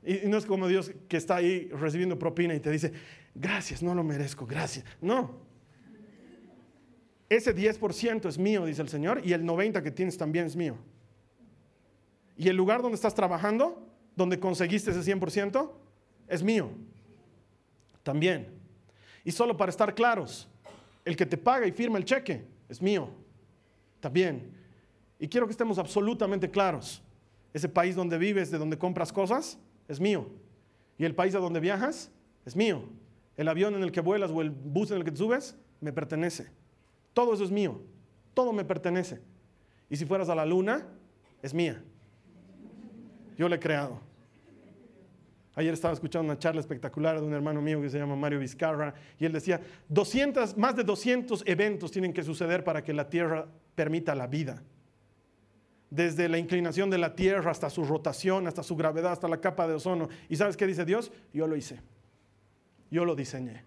[0.03, 2.93] Y no es como Dios que está ahí recibiendo propina y te dice,
[3.33, 4.85] gracias, no lo merezco, gracias.
[5.01, 5.39] No.
[7.29, 10.77] Ese 10% es mío, dice el Señor, y el 90% que tienes también es mío.
[12.37, 15.71] Y el lugar donde estás trabajando, donde conseguiste ese 100%,
[16.27, 16.69] es mío.
[18.03, 18.49] También.
[19.23, 20.47] Y solo para estar claros,
[21.05, 23.09] el que te paga y firma el cheque es mío.
[23.99, 24.51] También.
[25.17, 27.01] Y quiero que estemos absolutamente claros.
[27.53, 30.27] Ese país donde vives, de donde compras cosas, es mío.
[30.97, 32.11] Y el país a donde viajas
[32.45, 32.83] es mío.
[33.35, 35.91] El avión en el que vuelas o el bus en el que te subes me
[35.91, 36.47] pertenece.
[37.13, 37.81] Todo eso es mío.
[38.33, 39.19] Todo me pertenece.
[39.89, 40.87] Y si fueras a la luna,
[41.41, 41.83] es mía.
[43.37, 43.99] Yo la he creado.
[45.55, 48.93] Ayer estaba escuchando una charla espectacular de un hermano mío que se llama Mario Vizcarra
[49.19, 49.59] y él decía,
[49.89, 54.63] 200, más de 200 eventos tienen que suceder para que la Tierra permita la vida
[55.91, 59.67] desde la inclinación de la Tierra hasta su rotación, hasta su gravedad, hasta la capa
[59.67, 60.07] de ozono.
[60.29, 61.11] ¿Y sabes qué dice Dios?
[61.33, 61.81] Yo lo hice.
[62.89, 63.63] Yo lo diseñé.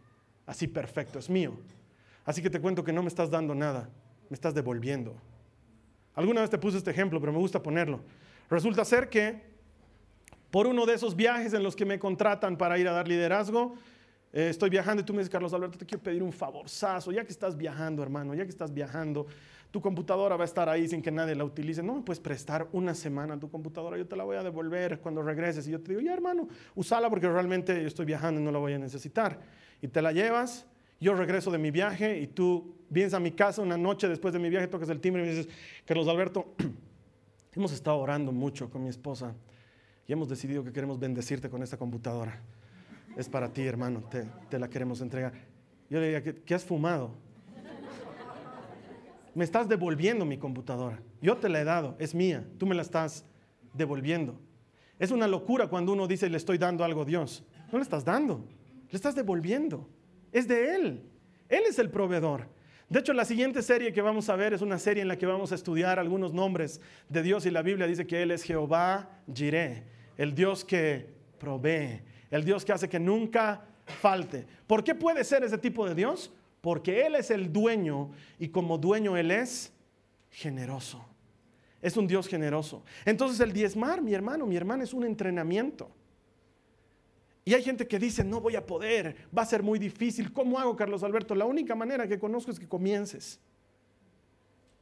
[0.46, 1.56] Así perfecto, es mío.
[2.24, 3.90] Así que te cuento que no me estás dando nada,
[4.30, 5.14] me estás devolviendo.
[6.14, 8.00] Alguna vez te puse este ejemplo, pero me gusta ponerlo.
[8.48, 9.42] Resulta ser que
[10.50, 13.74] por uno de esos viajes en los que me contratan para ir a dar liderazgo,
[14.32, 17.22] eh, estoy viajando y tú me dices, Carlos Alberto, te quiero pedir un favorzazo, ya
[17.24, 19.26] que estás viajando, hermano, ya que estás viajando,
[19.74, 21.82] tu computadora va a estar ahí sin que nadie la utilice.
[21.82, 25.20] No me puedes prestar una semana tu computadora, yo te la voy a devolver cuando
[25.20, 25.66] regreses.
[25.66, 28.60] Y yo te digo, ya hermano, usala porque realmente yo estoy viajando y no la
[28.60, 29.40] voy a necesitar.
[29.82, 30.64] Y te la llevas,
[31.00, 34.38] yo regreso de mi viaje y tú vienes a mi casa una noche después de
[34.38, 35.52] mi viaje, tocas el timbre y me dices,
[35.84, 36.54] Carlos Alberto,
[37.52, 39.34] hemos estado orando mucho con mi esposa
[40.06, 42.40] y hemos decidido que queremos bendecirte con esta computadora.
[43.16, 44.04] Es para ti, hermano,
[44.48, 45.32] te, la queremos entregar.
[45.90, 47.23] Yo le diría, ¿qué has fumado?
[49.34, 51.00] Me estás devolviendo mi computadora.
[51.20, 53.24] Yo te la he dado, es mía, tú me la estás
[53.72, 54.38] devolviendo.
[54.98, 57.44] Es una locura cuando uno dice le estoy dando algo a Dios.
[57.72, 58.44] No le estás dando,
[58.90, 59.88] le estás devolviendo.
[60.32, 61.02] Es de Él.
[61.48, 62.48] Él es el proveedor.
[62.88, 65.26] De hecho, la siguiente serie que vamos a ver es una serie en la que
[65.26, 69.10] vamos a estudiar algunos nombres de Dios y la Biblia dice que Él es Jehová
[69.32, 69.84] Jireh,
[70.16, 74.46] el Dios que provee, el Dios que hace que nunca falte.
[74.66, 76.32] ¿Por qué puede ser ese tipo de Dios?
[76.64, 79.70] Porque Él es el dueño y como dueño Él es
[80.30, 81.04] generoso.
[81.82, 82.82] Es un Dios generoso.
[83.04, 85.90] Entonces el diezmar, mi hermano, mi hermana, es un entrenamiento.
[87.44, 90.32] Y hay gente que dice, no voy a poder, va a ser muy difícil.
[90.32, 91.34] ¿Cómo hago, Carlos Alberto?
[91.34, 93.38] La única manera que conozco es que comiences.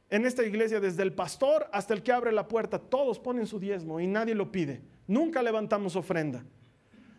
[0.09, 3.59] En esta iglesia, desde el pastor hasta el que abre la puerta, todos ponen su
[3.59, 4.79] diezmo y nadie lo pide.
[5.05, 6.45] Nunca levantamos ofrenda.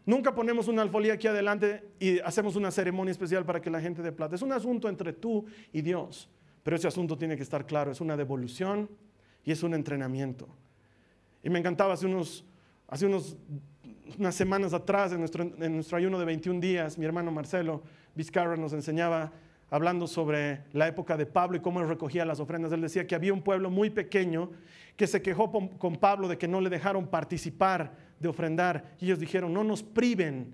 [0.06, 4.02] Nunca ponemos una alfolía aquí adelante y hacemos una ceremonia especial para que la gente
[4.02, 4.34] dé plata.
[4.34, 6.28] Es un asunto entre tú y Dios.
[6.62, 7.90] Pero ese asunto tiene que estar claro.
[7.90, 8.90] Es una devolución
[9.44, 10.48] y es un entrenamiento.
[11.42, 12.44] Y me encantaba hace unos,
[12.88, 13.36] hace unos
[14.18, 17.82] unas semanas atrás, en nuestro, en nuestro ayuno de 21 días, mi hermano Marcelo
[18.14, 19.32] Vizcarra nos enseñaba,
[19.70, 22.70] hablando sobre la época de Pablo y cómo él recogía las ofrendas.
[22.72, 24.50] Él decía que había un pueblo muy pequeño
[24.96, 27.92] que se quejó con Pablo de que no le dejaron participar
[28.24, 28.96] de ofrendar.
[28.98, 30.52] Y ellos dijeron, no nos priven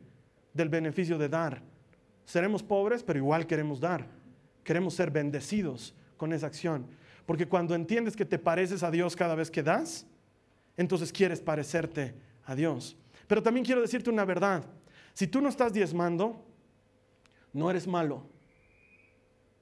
[0.52, 1.62] del beneficio de dar.
[2.26, 4.06] Seremos pobres, pero igual queremos dar.
[4.62, 6.86] Queremos ser bendecidos con esa acción.
[7.24, 10.06] Porque cuando entiendes que te pareces a Dios cada vez que das,
[10.76, 12.96] entonces quieres parecerte a Dios.
[13.26, 14.64] Pero también quiero decirte una verdad.
[15.14, 16.44] Si tú no estás diezmando,
[17.52, 18.26] no eres malo.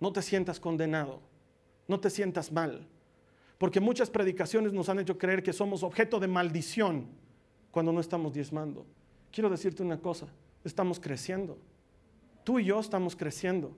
[0.00, 1.20] No te sientas condenado.
[1.86, 2.86] No te sientas mal.
[3.58, 7.08] Porque muchas predicaciones nos han hecho creer que somos objeto de maldición
[7.78, 8.84] cuando no estamos diezmando.
[9.30, 10.26] Quiero decirte una cosa,
[10.64, 11.56] estamos creciendo.
[12.42, 13.70] Tú y yo estamos creciendo.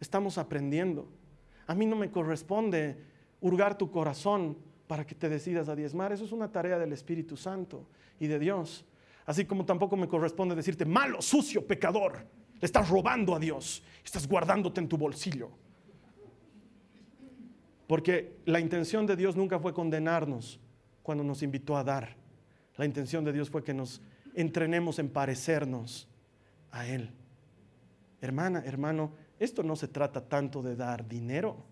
[0.00, 1.06] Estamos aprendiendo.
[1.66, 2.96] A mí no me corresponde
[3.42, 6.10] hurgar tu corazón para que te decidas a diezmar.
[6.10, 7.86] Eso es una tarea del Espíritu Santo
[8.18, 8.86] y de Dios.
[9.26, 12.26] Así como tampoco me corresponde decirte, malo, sucio, pecador,
[12.58, 15.50] le estás robando a Dios, estás guardándote en tu bolsillo.
[17.86, 20.58] Porque la intención de Dios nunca fue condenarnos
[21.02, 22.23] cuando nos invitó a dar.
[22.76, 24.00] La intención de Dios fue que nos
[24.34, 26.08] entrenemos en parecernos
[26.70, 27.10] a Él.
[28.20, 31.64] Hermana, hermano, esto no se trata tanto de dar dinero.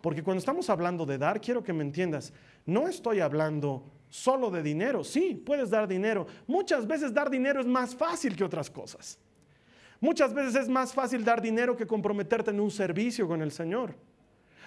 [0.00, 2.32] Porque cuando estamos hablando de dar, quiero que me entiendas,
[2.66, 5.04] no estoy hablando solo de dinero.
[5.04, 6.26] Sí, puedes dar dinero.
[6.46, 9.18] Muchas veces dar dinero es más fácil que otras cosas.
[10.00, 13.94] Muchas veces es más fácil dar dinero que comprometerte en un servicio con el Señor.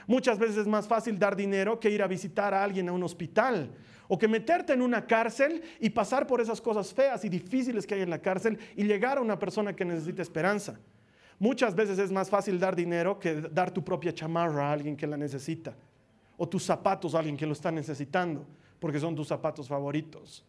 [0.08, 3.04] Muchas veces es más fácil dar dinero que ir a visitar a alguien a un
[3.04, 3.72] hospital
[4.14, 7.94] o que meterte en una cárcel y pasar por esas cosas feas y difíciles que
[7.94, 10.78] hay en la cárcel y llegar a una persona que necesita esperanza.
[11.40, 15.08] Muchas veces es más fácil dar dinero que dar tu propia chamarra a alguien que
[15.08, 15.78] la necesita
[16.36, 18.46] o tus zapatos a alguien que lo está necesitando
[18.82, 20.46] porque son tus zapatos favoritos.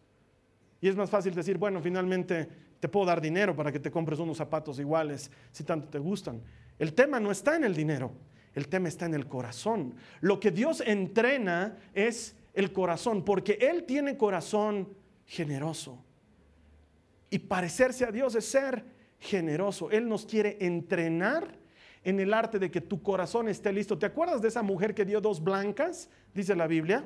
[0.81, 2.49] Y es más fácil decir, bueno, finalmente
[2.81, 6.41] te puedo dar dinero para que te compres unos zapatos iguales si tanto te gustan.
[6.77, 8.11] El tema no está en el dinero,
[8.55, 9.95] el tema está en el corazón.
[10.19, 16.03] Lo que Dios entrena es el corazón, porque Él tiene corazón generoso.
[17.29, 18.85] Y parecerse a Dios es ser
[19.19, 19.89] generoso.
[19.89, 21.57] Él nos quiere entrenar
[22.03, 23.97] en el arte de que tu corazón esté listo.
[23.97, 26.09] ¿Te acuerdas de esa mujer que dio dos blancas?
[26.33, 27.05] Dice la Biblia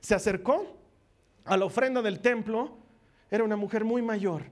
[0.00, 0.78] se acercó
[1.44, 2.78] a la ofrenda del templo,
[3.30, 4.44] era una mujer muy mayor,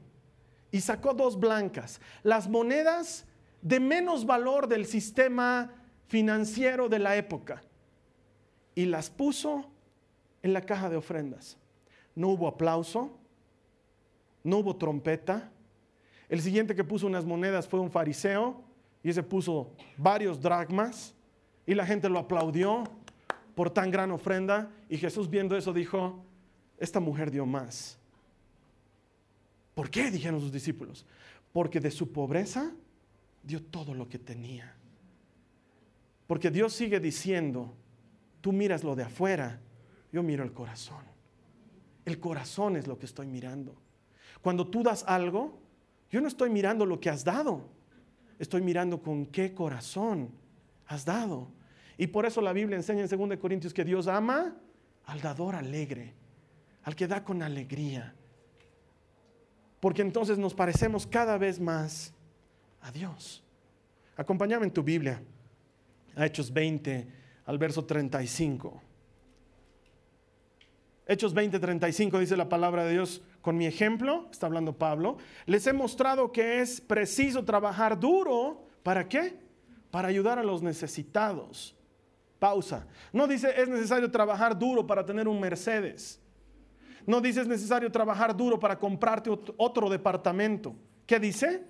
[0.70, 3.26] y sacó dos blancas, las monedas
[3.62, 5.72] de menos valor del sistema
[6.06, 7.62] financiero de la época,
[8.74, 9.70] y las puso
[10.44, 11.56] en la caja de ofrendas.
[12.14, 13.10] No hubo aplauso,
[14.44, 15.50] no hubo trompeta.
[16.28, 18.62] El siguiente que puso unas monedas fue un fariseo
[19.02, 21.14] y ese puso varios dracmas
[21.66, 22.84] y la gente lo aplaudió
[23.54, 24.70] por tan gran ofrenda.
[24.90, 26.22] Y Jesús viendo eso dijo,
[26.78, 27.98] esta mujer dio más.
[29.74, 30.10] ¿Por qué?
[30.10, 31.06] Dijeron sus discípulos.
[31.54, 32.70] Porque de su pobreza
[33.42, 34.74] dio todo lo que tenía.
[36.26, 37.72] Porque Dios sigue diciendo,
[38.42, 39.58] tú miras lo de afuera,
[40.14, 41.02] yo miro el corazón.
[42.04, 43.74] El corazón es lo que estoy mirando.
[44.42, 45.58] Cuando tú das algo,
[46.08, 47.68] yo no estoy mirando lo que has dado,
[48.38, 50.30] estoy mirando con qué corazón
[50.86, 51.48] has dado.
[51.98, 54.54] Y por eso la Biblia enseña en 2 Corintios que Dios ama
[55.06, 56.14] al dador alegre,
[56.84, 58.14] al que da con alegría.
[59.80, 62.14] Porque entonces nos parecemos cada vez más
[62.82, 63.42] a Dios.
[64.16, 65.20] Acompáñame en tu Biblia
[66.14, 67.08] a Hechos 20,
[67.46, 68.93] al verso 35.
[71.06, 75.66] Hechos 20, 35 dice la palabra de Dios, con mi ejemplo, está hablando Pablo, les
[75.66, 78.66] he mostrado que es preciso trabajar duro.
[78.82, 79.38] ¿Para qué?
[79.90, 81.76] Para ayudar a los necesitados
[82.44, 82.86] Pausa.
[83.10, 86.20] No dice es necesario trabajar duro para tener un Mercedes.
[87.06, 90.76] No dice es necesario trabajar duro para comprarte otro departamento.
[91.06, 91.64] ¿Qué dice?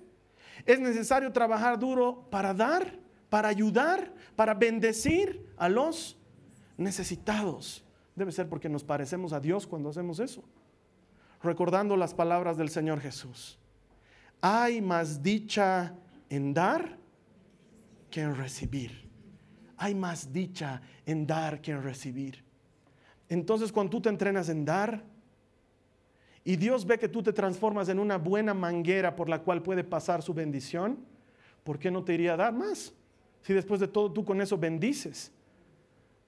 [0.65, 6.17] Es necesario trabajar duro para dar, para ayudar, para bendecir a los
[6.75, 7.84] necesitados.
[8.15, 10.43] Debe ser porque nos parecemos a Dios cuando hacemos eso.
[11.43, 13.59] Recordando las palabras del Señor Jesús.
[14.41, 15.95] Hay más dicha
[16.29, 16.97] en dar
[18.09, 19.09] que en recibir.
[19.77, 22.43] Hay más dicha en dar que en recibir.
[23.27, 25.03] Entonces cuando tú te entrenas en dar
[26.43, 29.83] y Dios ve que tú te transformas en una buena manguera por la cual puede
[29.83, 30.99] pasar su bendición,
[31.63, 32.93] ¿por qué no te iría a dar más?
[33.41, 35.31] Si después de todo tú con eso bendices.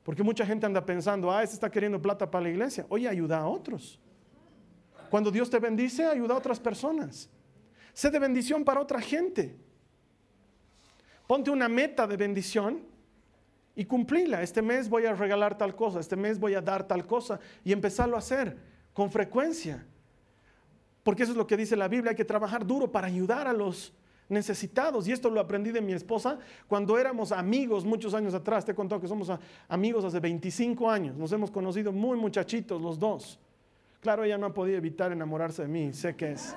[0.08, 2.86] Porque mucha gente anda pensando, ah, este está queriendo plata para la iglesia.
[2.88, 4.00] Oye, ayuda a otros.
[5.10, 7.30] Cuando Dios te bendice, ayuda a otras personas.
[7.92, 9.58] Sé de bendición para otra gente.
[11.28, 12.84] Ponte una meta de bendición
[13.76, 14.42] y cumplíla.
[14.44, 17.74] Este mes voy a regalar tal cosa, este mes voy a dar tal cosa y
[17.74, 18.58] empezarlo a hacer
[18.94, 19.86] con frecuencia.
[21.04, 23.52] Porque eso es lo que dice la Biblia, hay que trabajar duro para ayudar a
[23.52, 23.94] los
[24.30, 25.08] necesitados.
[25.08, 28.66] Y esto lo aprendí de mi esposa cuando éramos amigos muchos años atrás.
[28.66, 29.32] Te he contado que somos
[29.68, 31.16] amigos hace 25 años.
[31.16, 33.40] Nos hemos conocido muy muchachitos los dos.
[34.00, 35.94] Claro, ella no ha podido evitar enamorarse de mí.
[35.94, 36.56] Sé que es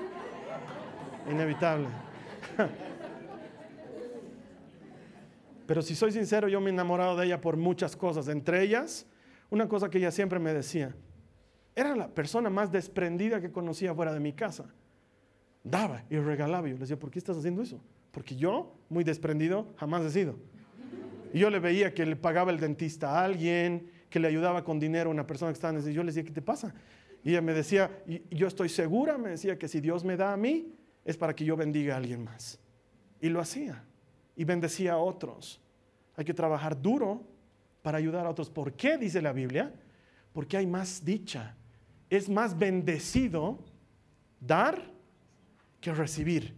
[1.31, 1.89] inevitable.
[5.67, 8.27] Pero si soy sincero, yo me he enamorado de ella por muchas cosas.
[8.29, 9.07] Entre ellas,
[9.51, 10.95] una cosa que ella siempre me decía.
[11.77, 14.75] Era la persona más desprendida que conocía fuera de mi casa
[15.65, 16.69] daba y regalaba.
[16.69, 17.81] Y yo le decía, ¿por qué estás haciendo eso?
[18.11, 20.37] Porque yo, muy desprendido, jamás he sido.
[21.33, 24.81] Y yo le veía que le pagaba el dentista a alguien, que le ayudaba con
[24.81, 26.75] dinero a una persona que estaba en Yo le decía, ¿qué te pasa?
[27.23, 30.33] Y ella me decía, y yo estoy segura, me decía que si Dios me da
[30.33, 32.59] a mí, es para que yo bendiga a alguien más.
[33.21, 33.85] Y lo hacía.
[34.37, 35.61] Y bendecía a otros.
[36.17, 37.23] Hay que trabajar duro
[37.83, 38.51] para ayudar a otros.
[38.51, 38.97] ¿Por qué?
[38.97, 39.73] Dice la Biblia.
[40.33, 41.57] Porque hay más dicha.
[42.09, 43.59] Es más bendecido
[44.41, 44.90] dar
[45.81, 46.55] que recibir.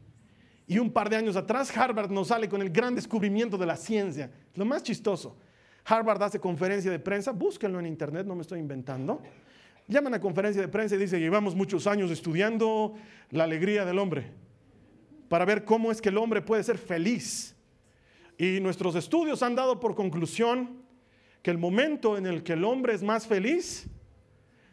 [0.67, 3.77] Y un par de años atrás, Harvard nos sale con el gran descubrimiento de la
[3.77, 4.31] ciencia.
[4.55, 5.37] Lo más chistoso.
[5.85, 9.21] Harvard hace conferencia de prensa, búsquenlo en internet, no me estoy inventando.
[9.89, 12.95] Llaman a conferencia de prensa y dice, llevamos muchos años estudiando
[13.31, 14.31] la alegría del hombre
[15.29, 17.57] para ver cómo es que el hombre puede ser feliz.
[18.39, 20.83] Y nuestros estudios han dado por conclusión
[21.43, 23.89] que el momento en el que el hombre es más feliz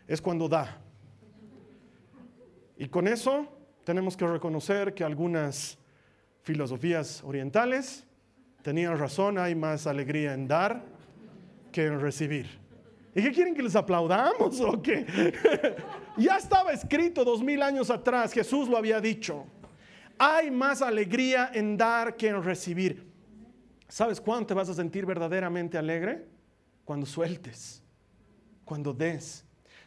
[0.07, 0.81] es cuando da.
[2.77, 3.47] Y con eso
[3.89, 5.75] tenemos que reconocer que algunas
[6.43, 8.05] filosofías orientales
[8.61, 10.83] tenían razón, hay más alegría en dar
[11.71, 12.59] que en recibir.
[13.15, 15.33] ¿Y qué quieren que les aplaudamos o qué?
[16.17, 19.47] ya estaba escrito dos mil años atrás, Jesús lo había dicho.
[20.19, 23.11] Hay más alegría en dar que en recibir.
[23.87, 26.27] ¿Sabes cuándo te vas a sentir verdaderamente alegre?
[26.85, 27.81] Cuando sueltes,
[28.65, 29.43] cuando des.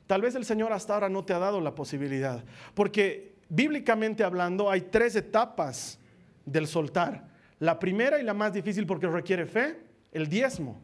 [0.09, 4.71] Tal vez el Señor hasta ahora no te ha dado la posibilidad, porque bíblicamente hablando,
[4.71, 5.99] hay tres etapas
[6.47, 7.29] del soltar.
[7.59, 9.79] La primera y la más difícil porque requiere fe,
[10.11, 10.81] el diezmo.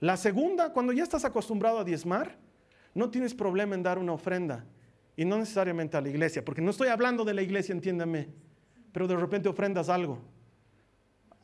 [0.00, 2.36] La segunda, cuando ya estás acostumbrado a diezmar,
[2.92, 4.64] no tienes problema en dar una ofrenda.
[5.16, 8.28] Y no necesariamente a la iglesia, porque no estoy hablando de la iglesia, entiéndame,
[8.90, 10.18] pero de repente ofrendas algo.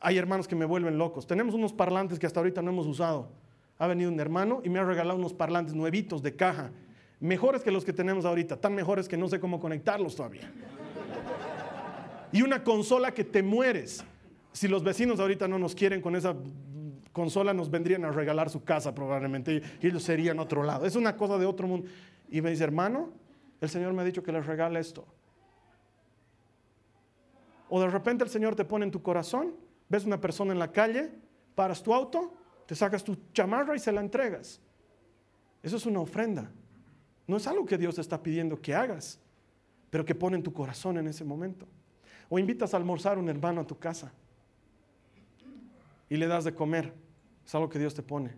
[0.01, 1.25] Hay hermanos que me vuelven locos.
[1.25, 3.31] Tenemos unos parlantes que hasta ahorita no hemos usado.
[3.77, 6.71] Ha venido un hermano y me ha regalado unos parlantes nuevitos de caja
[7.19, 10.51] mejores que los que tenemos ahorita, tan mejores que no sé cómo conectarlos todavía.
[12.31, 14.03] Y una consola que te mueres.
[14.51, 16.35] Si los vecinos ahorita no nos quieren con esa
[17.11, 20.85] consola, nos vendrían a regalar su casa probablemente y ellos serían otro lado.
[20.85, 21.89] Es una cosa de otro mundo.
[22.29, 23.11] Y me dice, hermano,
[23.61, 25.05] el Señor me ha dicho que les regale esto.
[27.69, 29.55] O de repente el Señor te pone en tu corazón,
[29.89, 31.11] ves una persona en la calle,
[31.55, 32.33] paras tu auto,
[32.65, 34.61] te sacas tu chamarra y se la entregas.
[35.63, 36.51] Eso es una ofrenda.
[37.27, 39.19] No es algo que Dios te está pidiendo que hagas,
[39.89, 41.67] pero que pone en tu corazón en ese momento.
[42.29, 44.11] O invitas a almorzar a un hermano a tu casa
[46.09, 46.93] y le das de comer.
[47.45, 48.31] Es algo que Dios te pone.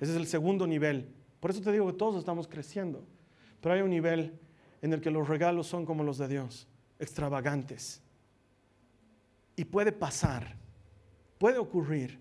[0.00, 1.08] Ese es el segundo nivel.
[1.40, 3.04] Por eso te digo que todos estamos creciendo.
[3.60, 4.38] Pero hay un nivel
[4.80, 6.66] en el que los regalos son como los de Dios,
[6.98, 8.02] extravagantes.
[9.54, 10.56] Y puede pasar,
[11.38, 12.18] puede ocurrir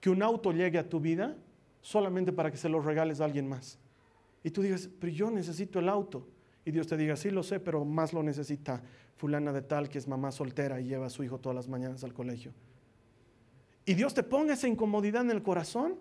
[0.00, 1.36] que un auto llegue a tu vida
[1.80, 3.78] solamente para que se lo regales a alguien más.
[4.42, 6.26] Y tú digas, pero yo necesito el auto.
[6.64, 8.82] Y Dios te diga, sí lo sé, pero más lo necesita
[9.16, 12.04] fulana de tal que es mamá soltera y lleva a su hijo todas las mañanas
[12.04, 12.52] al colegio.
[13.84, 15.98] Y Dios te ponga esa incomodidad en el corazón,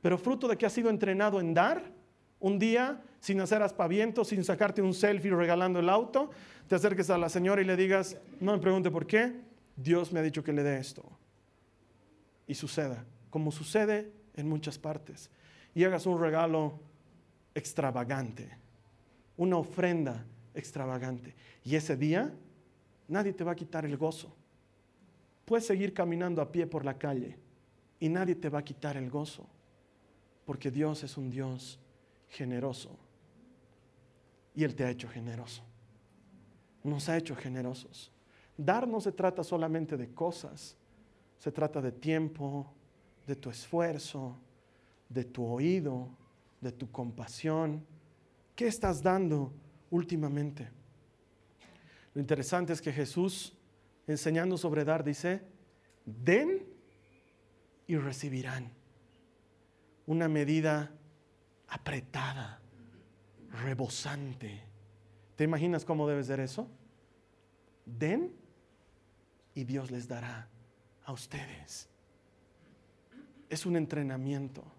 [0.00, 1.92] pero fruto de que has sido entrenado en dar,
[2.40, 6.30] un día, sin hacer aspavientos, sin sacarte un selfie regalando el auto,
[6.68, 9.40] te acerques a la señora y le digas, no me pregunte por qué,
[9.76, 11.02] Dios me ha dicho que le dé esto.
[12.46, 15.30] Y suceda, como sucede en muchas partes.
[15.74, 16.80] Y hagas un regalo
[17.54, 18.50] extravagante,
[19.36, 20.24] una ofrenda
[20.54, 21.34] extravagante.
[21.64, 22.32] Y ese día
[23.08, 24.34] nadie te va a quitar el gozo.
[25.44, 27.36] puedes seguir caminando a pie por la calle
[28.00, 29.46] y nadie te va a quitar el gozo,
[30.46, 31.78] porque Dios es un Dios
[32.28, 32.96] generoso
[34.54, 35.62] y Él te ha hecho generoso.
[36.82, 38.10] Nos ha hecho generosos.
[38.56, 40.76] Dar no se trata solamente de cosas,
[41.38, 42.66] se trata de tiempo,
[43.26, 44.36] de tu esfuerzo,
[45.08, 46.08] de tu oído,
[46.64, 47.86] de tu compasión.
[48.56, 49.52] ¿Qué estás dando
[49.90, 50.70] últimamente?
[52.14, 53.56] Lo interesante es que Jesús,
[54.06, 55.42] enseñando sobre dar, dice,
[56.04, 56.66] den
[57.86, 58.72] y recibirán.
[60.06, 60.90] Una medida
[61.68, 62.60] apretada,
[63.62, 64.62] rebosante.
[65.36, 66.68] ¿Te imaginas cómo debe ser eso?
[67.84, 68.34] Den
[69.54, 70.48] y Dios les dará
[71.04, 71.88] a ustedes.
[73.50, 74.73] Es un entrenamiento.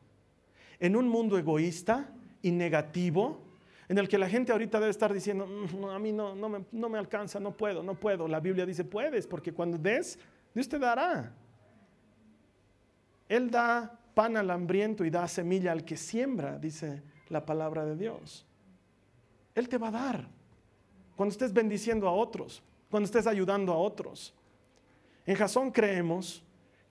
[0.80, 2.10] En un mundo egoísta
[2.42, 3.42] y negativo,
[3.88, 6.66] en el que la gente ahorita debe estar diciendo, mm, a mí no, no, me,
[6.72, 8.28] no me alcanza, no puedo, no puedo.
[8.28, 10.18] La Biblia dice, puedes, porque cuando des,
[10.54, 11.34] Dios te dará.
[13.28, 17.96] Él da pan al hambriento y da semilla al que siembra, dice la palabra de
[17.96, 18.46] Dios.
[19.54, 20.28] Él te va a dar.
[21.16, 24.34] Cuando estés bendiciendo a otros, cuando estés ayudando a otros.
[25.26, 26.44] En Jasón creemos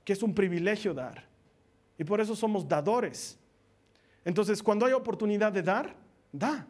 [0.04, 1.24] que es un privilegio dar.
[1.98, 3.38] Y por eso somos dadores.
[4.24, 5.96] Entonces, cuando hay oportunidad de dar,
[6.32, 6.66] da.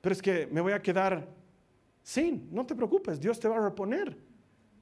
[0.00, 1.26] Pero es que me voy a quedar
[2.02, 2.48] sin.
[2.52, 4.16] No te preocupes, Dios te va a reponer.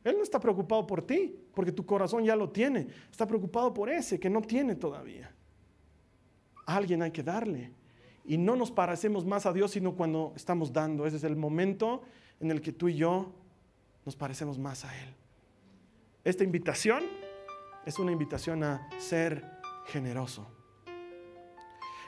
[0.04, 2.88] Él no está preocupado por ti, porque tu corazón ya lo tiene.
[3.10, 5.32] Está preocupado por ese que no tiene todavía.
[6.66, 7.72] Alguien hay que darle.
[8.24, 11.06] Y no nos parecemos más a Dios sino cuando estamos dando.
[11.06, 12.02] Ese es el momento
[12.40, 13.32] en el que tú y yo
[14.04, 15.14] nos parecemos más a Él.
[16.24, 17.04] Esta invitación
[17.84, 19.44] es una invitación a ser
[19.86, 20.46] generoso.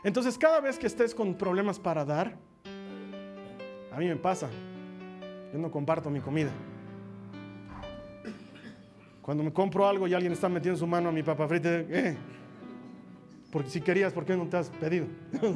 [0.05, 2.37] Entonces, cada vez que estés con problemas para dar,
[3.91, 4.51] a mí me pasa,
[5.51, 6.51] yo no comparto mi comida.
[9.23, 12.15] Cuando me compro algo y alguien está metiendo su mano a mi papa frita, eh,
[13.51, 15.07] porque si querías, ¿por qué no te has pedido?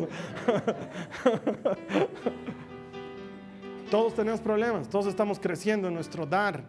[3.90, 6.62] todos tenemos problemas, todos estamos creciendo en nuestro dar.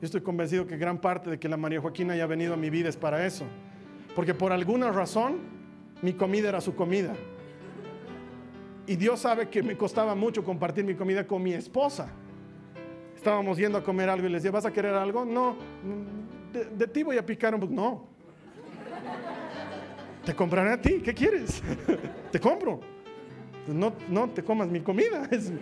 [0.00, 2.70] Yo estoy convencido que gran parte de que la María Joaquina haya venido a mi
[2.70, 3.44] vida es para eso.
[4.16, 5.59] Porque por alguna razón
[6.02, 7.14] mi comida era su comida.
[8.86, 12.10] Y Dios sabe que me costaba mucho compartir mi comida con mi esposa.
[13.14, 15.24] Estábamos yendo a comer algo y le decía, ¿vas a querer algo?
[15.24, 15.56] No,
[16.52, 17.74] de, ti voy a picar un.
[17.74, 18.06] No.
[20.24, 21.62] Te compraré a ti, ¿qué quieres?
[22.32, 22.80] te compro.
[23.66, 25.52] No, no te comas mi comida, es,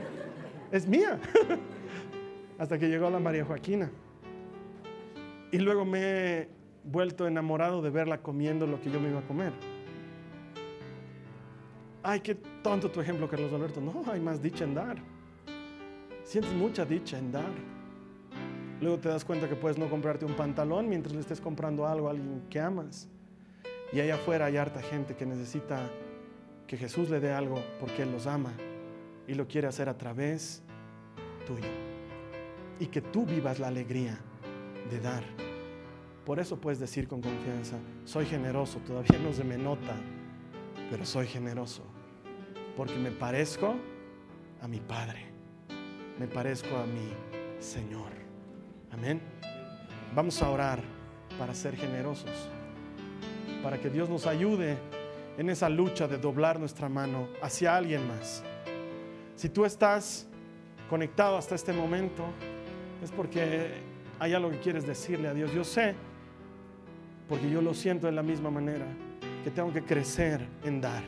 [0.72, 1.18] es mía.
[2.58, 3.90] Hasta que llegó la María Joaquina.
[5.50, 6.48] Y luego me he
[6.84, 9.52] vuelto enamorado de verla comiendo lo que yo me iba a comer.
[12.02, 13.80] Ay, qué tonto tu ejemplo, Carlos Alberto.
[13.80, 14.96] No, hay más dicha en dar.
[16.24, 17.50] Sientes mucha dicha en dar.
[18.80, 22.08] Luego te das cuenta que puedes no comprarte un pantalón mientras le estés comprando algo
[22.08, 23.08] a alguien que amas.
[23.92, 25.90] Y allá afuera hay harta gente que necesita
[26.66, 28.52] que Jesús le dé algo porque Él los ama
[29.26, 30.62] y lo quiere hacer a través
[31.46, 31.68] tuyo.
[32.78, 34.18] Y que tú vivas la alegría
[34.90, 35.24] de dar.
[36.24, 39.96] Por eso puedes decir con confianza, soy generoso, todavía no se me nota,
[40.90, 41.82] pero soy generoso,
[42.76, 43.74] porque me parezco
[44.60, 45.26] a mi Padre,
[46.18, 47.12] me parezco a mi
[47.60, 48.12] Señor.
[48.90, 49.20] Amén.
[50.14, 50.80] Vamos a orar
[51.38, 52.50] para ser generosos,
[53.62, 54.76] para que Dios nos ayude
[55.36, 58.42] en esa lucha de doblar nuestra mano hacia alguien más.
[59.36, 60.26] Si tú estás
[60.88, 62.24] conectado hasta este momento,
[63.02, 63.82] es porque
[64.18, 65.52] hay algo que quieres decirle a Dios.
[65.52, 65.94] Yo sé,
[67.28, 68.86] porque yo lo siento de la misma manera,
[69.48, 71.02] que tengo que crecer en dar,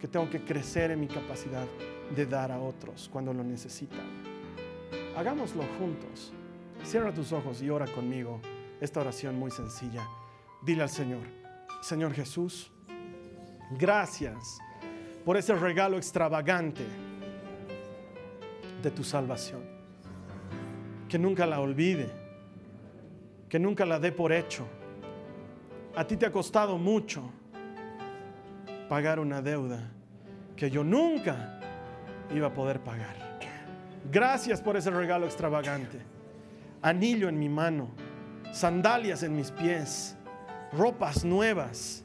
[0.00, 1.64] que tengo que crecer en mi capacidad
[2.12, 4.04] de dar a otros cuando lo necesitan.
[5.16, 6.32] Hagámoslo juntos.
[6.82, 8.40] Cierra tus ojos y ora conmigo
[8.80, 10.04] esta oración muy sencilla.
[10.60, 11.22] Dile al Señor,
[11.80, 12.72] Señor Jesús,
[13.78, 14.58] gracias
[15.24, 16.84] por ese regalo extravagante
[18.82, 19.62] de tu salvación.
[21.08, 22.10] Que nunca la olvide
[23.48, 24.66] que nunca la dé por hecho.
[25.94, 27.30] A ti te ha costado mucho
[28.88, 29.90] pagar una deuda
[30.56, 31.60] que yo nunca
[32.34, 33.16] iba a poder pagar.
[34.10, 36.00] Gracias por ese regalo extravagante.
[36.82, 37.90] Anillo en mi mano,
[38.52, 40.16] sandalias en mis pies,
[40.72, 42.04] ropas nuevas,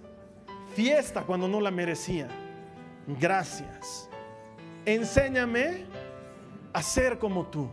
[0.76, 2.28] fiesta cuando no la merecía.
[3.20, 4.10] Gracias.
[4.86, 5.86] Enséñame
[6.74, 7.70] a ser como tú.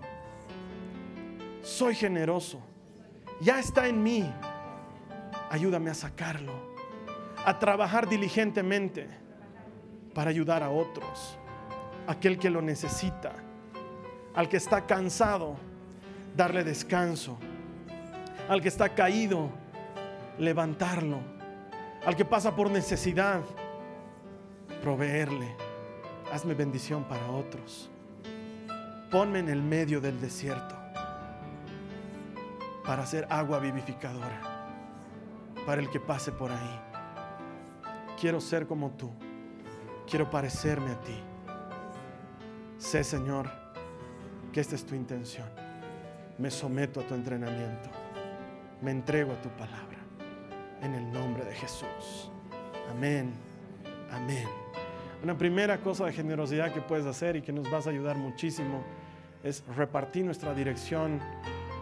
[1.62, 2.62] Soy generoso
[3.40, 4.30] ya está en mí.
[5.50, 6.73] Ayúdame a sacarlo,
[7.44, 9.08] a trabajar diligentemente
[10.14, 11.38] para ayudar a otros,
[12.06, 13.32] aquel que lo necesita,
[14.34, 15.56] al que está cansado,
[16.36, 17.36] darle descanso,
[18.48, 19.50] al que está caído,
[20.38, 21.18] levantarlo,
[22.04, 23.42] al que pasa por necesidad,
[24.82, 25.56] proveerle.
[26.32, 27.90] Hazme bendición para otros.
[29.10, 30.74] Ponme en el medio del desierto
[32.84, 34.54] para hacer agua vivificadora
[35.64, 36.93] para el que pase por ahí.
[38.24, 39.10] Quiero ser como tú.
[40.08, 41.14] Quiero parecerme a ti.
[42.78, 43.50] Sé, Señor,
[44.50, 45.46] que esta es tu intención.
[46.38, 47.90] Me someto a tu entrenamiento.
[48.80, 49.98] Me entrego a tu palabra.
[50.80, 52.30] En el nombre de Jesús.
[52.90, 53.30] Amén.
[54.10, 54.48] Amén.
[55.22, 58.82] Una primera cosa de generosidad que puedes hacer y que nos vas a ayudar muchísimo
[59.42, 61.20] es repartir nuestra dirección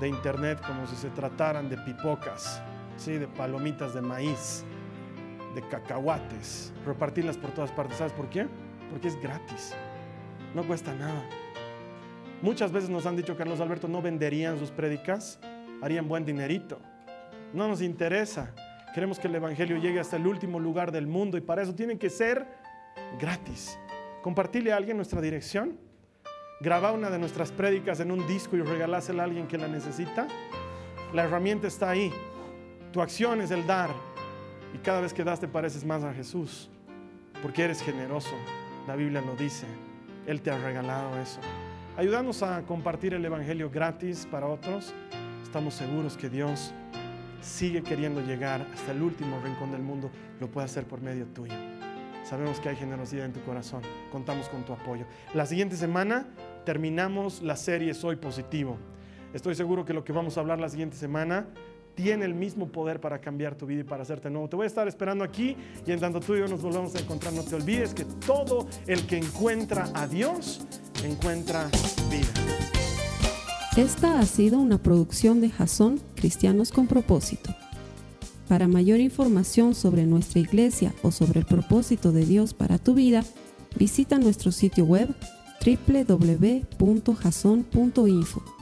[0.01, 2.61] de internet como si se trataran de pipocas,
[2.97, 3.13] ¿sí?
[3.13, 4.65] de palomitas de maíz,
[5.55, 7.99] de cacahuates, repartirlas por todas partes.
[7.99, 8.47] ¿Sabes por qué?
[8.91, 9.75] Porque es gratis,
[10.55, 11.23] no cuesta nada.
[12.43, 15.39] Muchas veces nos han dicho, Carlos Alberto, no venderían sus prédicas,
[15.81, 16.81] harían buen dinerito.
[17.53, 18.53] No nos interesa.
[18.95, 21.99] Queremos que el Evangelio llegue hasta el último lugar del mundo y para eso tiene
[21.99, 22.47] que ser
[23.19, 23.79] gratis.
[24.23, 25.79] Compartirle a alguien nuestra dirección
[26.61, 30.27] graba una de nuestras prédicas en un disco y regalásela a alguien que la necesita,
[31.13, 32.13] la herramienta está ahí.
[32.93, 33.91] Tu acción es el dar.
[34.75, 36.71] Y cada vez que das te pareces más a Jesús,
[37.43, 38.35] porque eres generoso.
[38.87, 39.67] La Biblia lo dice.
[40.27, 41.41] Él te ha regalado eso.
[41.97, 44.95] Ayúdanos a compartir el Evangelio gratis para otros.
[45.43, 46.73] Estamos seguros que Dios
[47.43, 50.11] sigue queriendo llegar hasta el último rincón del mundo.
[50.41, 51.55] Lo puede hacer por medio tuyo.
[52.25, 53.83] Sabemos que hay generosidad en tu corazón.
[54.11, 55.05] Contamos con tu apoyo.
[55.35, 56.27] La siguiente semana
[56.65, 58.79] terminamos la serie Soy Positivo.
[59.35, 61.47] Estoy seguro que lo que vamos a hablar la siguiente semana
[61.95, 64.49] tiene el mismo poder para cambiar tu vida y para hacerte nuevo.
[64.49, 67.01] Te voy a estar esperando aquí y en tanto tú y yo nos volvamos a
[67.01, 70.67] encontrar, no te olvides que todo el que encuentra a Dios
[71.05, 71.69] encuentra
[72.11, 72.29] vida.
[73.77, 77.55] Esta ha sido una producción de Jason Cristianos con propósito.
[78.49, 83.25] Para mayor información sobre nuestra iglesia o sobre el propósito de Dios para tu vida,
[83.79, 85.09] visita nuestro sitio web
[85.65, 88.62] www.jason.info.